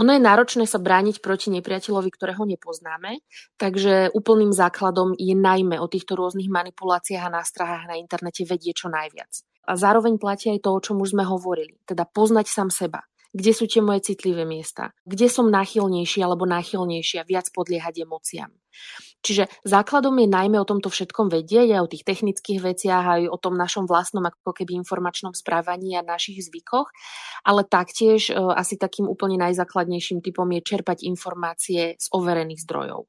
Ono 0.00 0.08
je 0.08 0.22
náročné 0.22 0.64
sa 0.64 0.80
brániť 0.80 1.20
proti 1.20 1.52
nepriateľovi, 1.52 2.08
ktorého 2.16 2.48
nepoznáme, 2.48 3.20
takže 3.60 4.08
úplným 4.16 4.54
základom 4.54 5.12
je 5.20 5.36
najmä 5.36 5.76
o 5.76 5.90
týchto 5.90 6.16
rôznych 6.16 6.48
manipuláciách 6.48 7.28
a 7.28 7.34
nástrahách 7.42 7.84
na 7.92 8.00
internete 8.00 8.48
vedieť 8.48 8.86
čo 8.86 8.88
najviac. 8.88 9.44
A 9.66 9.78
zároveň 9.78 10.18
platí 10.18 10.50
aj 10.50 10.66
to, 10.66 10.70
o 10.74 10.82
čom 10.82 10.98
už 10.98 11.14
sme 11.14 11.22
hovorili, 11.22 11.78
teda 11.86 12.06
poznať 12.08 12.46
sám 12.50 12.70
seba 12.70 13.06
kde 13.32 13.52
sú 13.56 13.64
tie 13.64 13.80
moje 13.80 14.12
citlivé 14.12 14.44
miesta, 14.44 14.92
kde 15.08 15.24
som 15.26 15.48
náchylnejší 15.48 16.20
alebo 16.20 16.44
náchylnejšia 16.44 17.24
viac 17.24 17.48
podliehať 17.56 18.04
emóciám. 18.04 18.52
Čiže 19.22 19.48
základom 19.64 20.18
je 20.18 20.28
najmä 20.28 20.58
o 20.60 20.68
tomto 20.68 20.90
všetkom 20.92 21.32
vedieť, 21.32 21.78
aj 21.78 21.82
o 21.86 21.92
tých 21.92 22.04
technických 22.04 22.60
veciach, 22.60 23.04
aj 23.20 23.22
o 23.30 23.38
tom 23.38 23.54
našom 23.56 23.86
vlastnom 23.88 24.24
ako 24.26 24.52
keby 24.52 24.76
informačnom 24.82 25.32
správaní 25.32 25.96
a 25.96 26.04
našich 26.04 26.42
zvykoch, 26.44 26.90
ale 27.46 27.62
taktiež 27.62 28.28
e, 28.28 28.36
asi 28.36 28.76
takým 28.76 29.06
úplne 29.06 29.38
najzákladnejším 29.40 30.20
typom 30.20 30.48
je 30.52 30.60
čerpať 30.60 31.06
informácie 31.06 31.94
z 31.96 32.06
overených 32.10 32.60
zdrojov. 32.66 33.06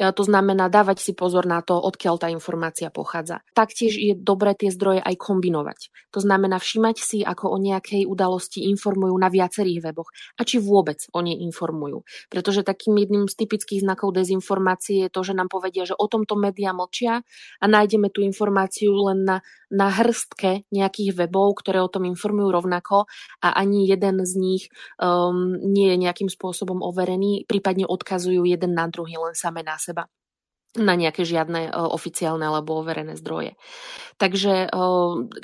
To 0.00 0.22
znamená 0.24 0.72
dávať 0.72 1.04
si 1.04 1.12
pozor 1.12 1.44
na 1.44 1.60
to, 1.60 1.76
odkiaľ 1.76 2.16
tá 2.16 2.32
informácia 2.32 2.88
pochádza. 2.88 3.44
Taktiež 3.52 4.00
je 4.00 4.16
dobré 4.16 4.56
tie 4.56 4.72
zdroje 4.72 5.04
aj 5.04 5.14
kombinovať. 5.20 5.92
To 6.16 6.20
znamená 6.24 6.56
všímať 6.56 6.96
si, 6.96 7.18
ako 7.20 7.52
o 7.52 7.56
nejakej 7.60 8.08
udalosti 8.08 8.64
informujú 8.72 9.12
na 9.20 9.28
viacerých 9.28 9.84
weboch 9.84 10.08
a 10.40 10.48
či 10.48 10.64
vôbec 10.64 10.96
o 11.12 11.20
nej 11.20 11.36
informujú. 11.44 12.08
Pretože 12.32 12.64
takým 12.64 12.96
jedným 12.96 13.28
z 13.28 13.36
typických 13.36 13.84
znakov 13.84 14.16
dezinformácie 14.16 15.06
je 15.06 15.10
to, 15.12 15.20
že 15.20 15.36
nám 15.36 15.52
povedia, 15.52 15.84
že 15.84 15.92
o 15.92 16.08
tomto 16.08 16.40
médiá 16.40 16.72
mlčia 16.72 17.20
a 17.60 17.64
nájdeme 17.68 18.08
tú 18.08 18.24
informáciu 18.24 18.96
len 19.12 19.28
na, 19.28 19.36
na 19.68 19.92
hrstke 19.92 20.64
nejakých 20.72 21.16
webov, 21.16 21.60
ktoré 21.60 21.84
o 21.84 21.92
tom 21.92 22.08
informujú 22.08 22.48
rovnako 22.48 23.04
a 23.44 23.60
ani 23.60 23.84
jeden 23.88 24.24
z 24.24 24.32
nich 24.40 24.62
um, 24.96 25.56
nie 25.60 25.92
je 25.92 25.96
nejakým 26.00 26.32
spôsobom 26.32 26.80
overený, 26.80 27.44
prípadne 27.44 27.84
odkazujú 27.84 28.48
jeden 28.48 28.72
na 28.72 28.88
druhý 28.88 29.20
len 29.20 29.36
same 29.36 29.60
na 29.60 29.81
seba 29.82 30.06
na 30.72 30.96
nejaké 30.96 31.28
žiadne 31.28 31.68
oficiálne 31.68 32.48
alebo 32.48 32.80
overené 32.80 33.12
zdroje. 33.20 33.60
Takže 34.16 34.72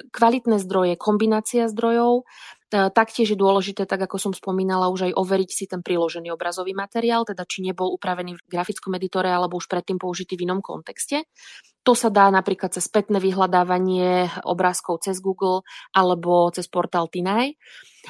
kvalitné 0.08 0.56
zdroje, 0.56 0.96
kombinácia 0.96 1.68
zdrojov, 1.68 2.24
Taktiež 2.68 3.32
je 3.32 3.38
dôležité, 3.40 3.88
tak 3.88 4.04
ako 4.04 4.20
som 4.20 4.32
spomínala, 4.36 4.92
už 4.92 5.08
aj 5.08 5.16
overiť 5.16 5.50
si 5.56 5.64
ten 5.64 5.80
priložený 5.80 6.28
obrazový 6.36 6.76
materiál, 6.76 7.24
teda 7.24 7.48
či 7.48 7.64
nebol 7.64 7.96
upravený 7.96 8.36
v 8.36 8.44
grafickom 8.44 8.92
editore 8.92 9.32
alebo 9.32 9.56
už 9.56 9.72
predtým 9.72 9.96
použitý 9.96 10.36
v 10.36 10.44
inom 10.44 10.60
kontexte. 10.60 11.24
To 11.88 11.96
sa 11.96 12.12
dá 12.12 12.28
napríklad 12.28 12.76
cez 12.76 12.84
spätné 12.84 13.24
vyhľadávanie 13.24 14.28
obrázkov 14.44 15.00
cez 15.00 15.16
Google 15.24 15.64
alebo 15.96 16.52
cez 16.52 16.68
portál 16.68 17.08
Tinaj. 17.08 17.56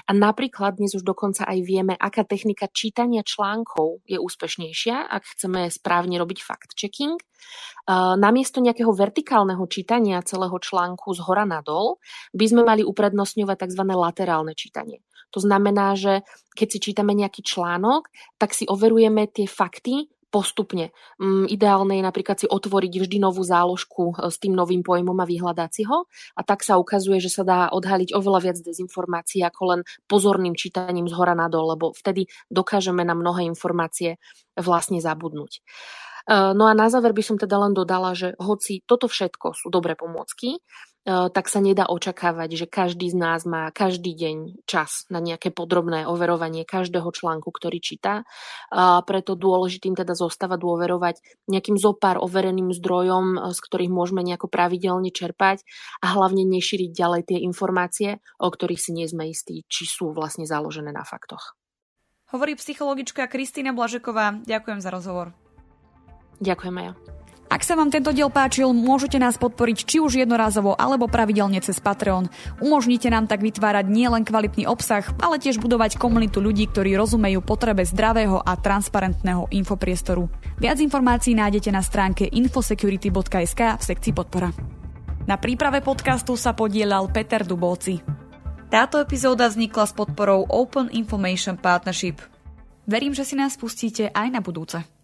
A 0.07 0.11
napríklad 0.15 0.79
dnes 0.79 0.95
už 0.95 1.03
dokonca 1.03 1.43
aj 1.49 1.59
vieme, 1.65 1.99
aká 1.99 2.23
technika 2.23 2.71
čítania 2.71 3.27
článkov 3.27 4.05
je 4.07 4.21
úspešnejšia, 4.21 5.11
ak 5.11 5.23
chceme 5.35 5.67
správne 5.73 6.21
robiť 6.21 6.39
fact-checking. 6.45 7.19
Namiesto 8.21 8.61
nejakého 8.61 8.93
vertikálneho 8.93 9.65
čítania 9.67 10.21
celého 10.23 10.55
článku 10.61 11.11
z 11.17 11.25
hora 11.25 11.49
nadol 11.49 11.99
by 12.37 12.45
sme 12.45 12.63
mali 12.63 12.83
uprednostňovať 12.85 13.57
tzv. 13.67 13.83
laterálne 13.89 14.53
čítanie. 14.53 15.01
To 15.33 15.45
znamená, 15.45 15.93
že 15.93 16.25
keď 16.57 16.69
si 16.69 16.79
čítame 16.81 17.13
nejaký 17.13 17.45
článok, 17.45 18.09
tak 18.41 18.57
si 18.57 18.65
overujeme 18.65 19.29
tie 19.29 19.45
fakty 19.45 20.09
postupne. 20.29 20.93
Mm, 21.17 21.49
ideálne 21.49 21.99
je 21.99 22.05
napríklad 22.05 22.37
si 22.41 22.47
otvoriť 22.47 22.93
vždy 23.01 23.17
novú 23.21 23.41
záložku 23.41 24.13
e, 24.13 24.29
s 24.29 24.37
tým 24.37 24.53
novým 24.53 24.85
pojmom 24.85 25.17
a 25.17 25.29
vyhľadať 25.29 25.71
si 25.73 25.83
ho 25.89 26.05
a 26.37 26.41
tak 26.45 26.61
sa 26.63 26.77
ukazuje, 26.77 27.19
že 27.19 27.33
sa 27.33 27.43
dá 27.45 27.73
odhaliť 27.73 28.13
oveľa 28.13 28.41
viac 28.51 28.59
dezinformácií 28.61 29.41
ako 29.45 29.63
len 29.73 29.81
pozorným 30.07 30.53
čítaním 30.53 31.09
z 31.09 31.15
hora 31.17 31.33
nadol, 31.33 31.75
lebo 31.77 31.97
vtedy 31.97 32.29
dokážeme 32.53 33.03
na 33.03 33.17
mnohé 33.17 33.49
informácie 33.49 34.21
vlastne 34.57 35.01
zabudnúť. 35.01 35.65
No 36.29 36.69
a 36.69 36.77
na 36.77 36.93
záver 36.93 37.17
by 37.17 37.25
som 37.25 37.41
teda 37.41 37.57
len 37.57 37.73
dodala, 37.73 38.13
že 38.13 38.37
hoci 38.37 38.85
toto 38.85 39.09
všetko 39.09 39.57
sú 39.57 39.73
dobré 39.73 39.97
pomôcky, 39.97 40.61
E, 40.98 40.98
tak 41.09 41.49
sa 41.49 41.65
nedá 41.65 41.89
očakávať, 41.89 42.51
že 42.53 42.67
každý 42.69 43.09
z 43.09 43.17
nás 43.17 43.49
má 43.49 43.73
každý 43.73 44.13
deň 44.13 44.37
čas 44.69 45.09
na 45.09 45.25
nejaké 45.25 45.49
podrobné 45.49 46.05
overovanie 46.05 46.69
každého 46.69 47.09
článku, 47.09 47.49
ktorý 47.49 47.81
číta. 47.81 48.29
Preto 49.09 49.33
dôležitým 49.33 49.97
teda 49.97 50.13
zostáva 50.13 50.61
dôverovať 50.61 51.25
nejakým 51.49 51.81
zopár 51.81 52.21
overeným 52.21 52.77
zdrojom, 52.77 53.25
e, 53.35 53.57
z 53.57 53.61
ktorých 53.65 53.93
môžeme 53.93 54.21
nejako 54.21 54.53
pravidelne 54.53 55.09
čerpať 55.09 55.65
a 56.05 56.13
hlavne 56.13 56.45
nešíriť 56.45 56.91
ďalej 56.93 57.23
tie 57.33 57.39
informácie, 57.41 58.21
o 58.37 58.49
ktorých 58.53 58.81
si 58.81 58.91
nie 58.93 59.09
sme 59.09 59.33
istí, 59.33 59.65
či 59.71 59.89
sú 59.89 60.13
vlastne 60.13 60.45
založené 60.45 60.93
na 60.93 61.09
faktoch. 61.09 61.57
Hovorí 62.29 62.61
psychologička 62.61 63.25
Kristýna 63.25 63.73
Blažeková. 63.73 64.45
Ďakujem 64.45 64.81
za 64.85 64.93
rozhovor. 64.93 65.33
Ďakujem 66.45 66.77
aj 66.77 66.87
ja. 66.93 66.95
Ak 67.49 67.65
sa 67.65 67.81
vám 67.81 67.89
tento 67.89 68.13
diel 68.13 68.29
páčil, 68.29 68.69
môžete 68.77 69.17
nás 69.17 69.41
podporiť 69.41 69.89
či 69.89 69.97
už 70.05 70.21
jednorázovo 70.21 70.77
alebo 70.77 71.09
pravidelne 71.09 71.57
cez 71.65 71.81
Patreon. 71.81 72.29
Umožnite 72.61 73.09
nám 73.09 73.25
tak 73.25 73.41
vytvárať 73.41 73.89
nielen 73.89 74.29
kvalitný 74.29 74.69
obsah, 74.69 75.01
ale 75.17 75.41
tiež 75.41 75.57
budovať 75.57 75.97
komunitu 75.97 76.45
ľudí, 76.45 76.69
ktorí 76.69 76.93
rozumejú 77.01 77.41
potrebe 77.41 77.89
zdravého 77.89 78.45
a 78.45 78.53
transparentného 78.53 79.49
infopriestoru. 79.49 80.29
Viac 80.61 80.77
informácií 80.77 81.33
nájdete 81.33 81.73
na 81.73 81.81
stránke 81.81 82.29
infosecurity.sk 82.29 83.61
v 83.81 83.83
sekcii 83.83 84.13
podpora. 84.13 84.53
Na 85.25 85.41
príprave 85.41 85.81
podcastu 85.81 86.37
sa 86.37 86.53
podielal 86.53 87.09
Peter 87.09 87.49
Dubovci. 87.49 88.05
Táto 88.69 89.01
epizóda 89.01 89.49
vznikla 89.49 89.89
s 89.89 89.97
podporou 89.97 90.45
Open 90.53 90.93
Information 90.93 91.57
Partnership. 91.57 92.21
Verím, 92.85 93.17
že 93.17 93.25
si 93.25 93.41
nás 93.41 93.57
pustíte 93.57 94.13
aj 94.13 94.29
na 94.29 94.45
budúce. 94.45 94.98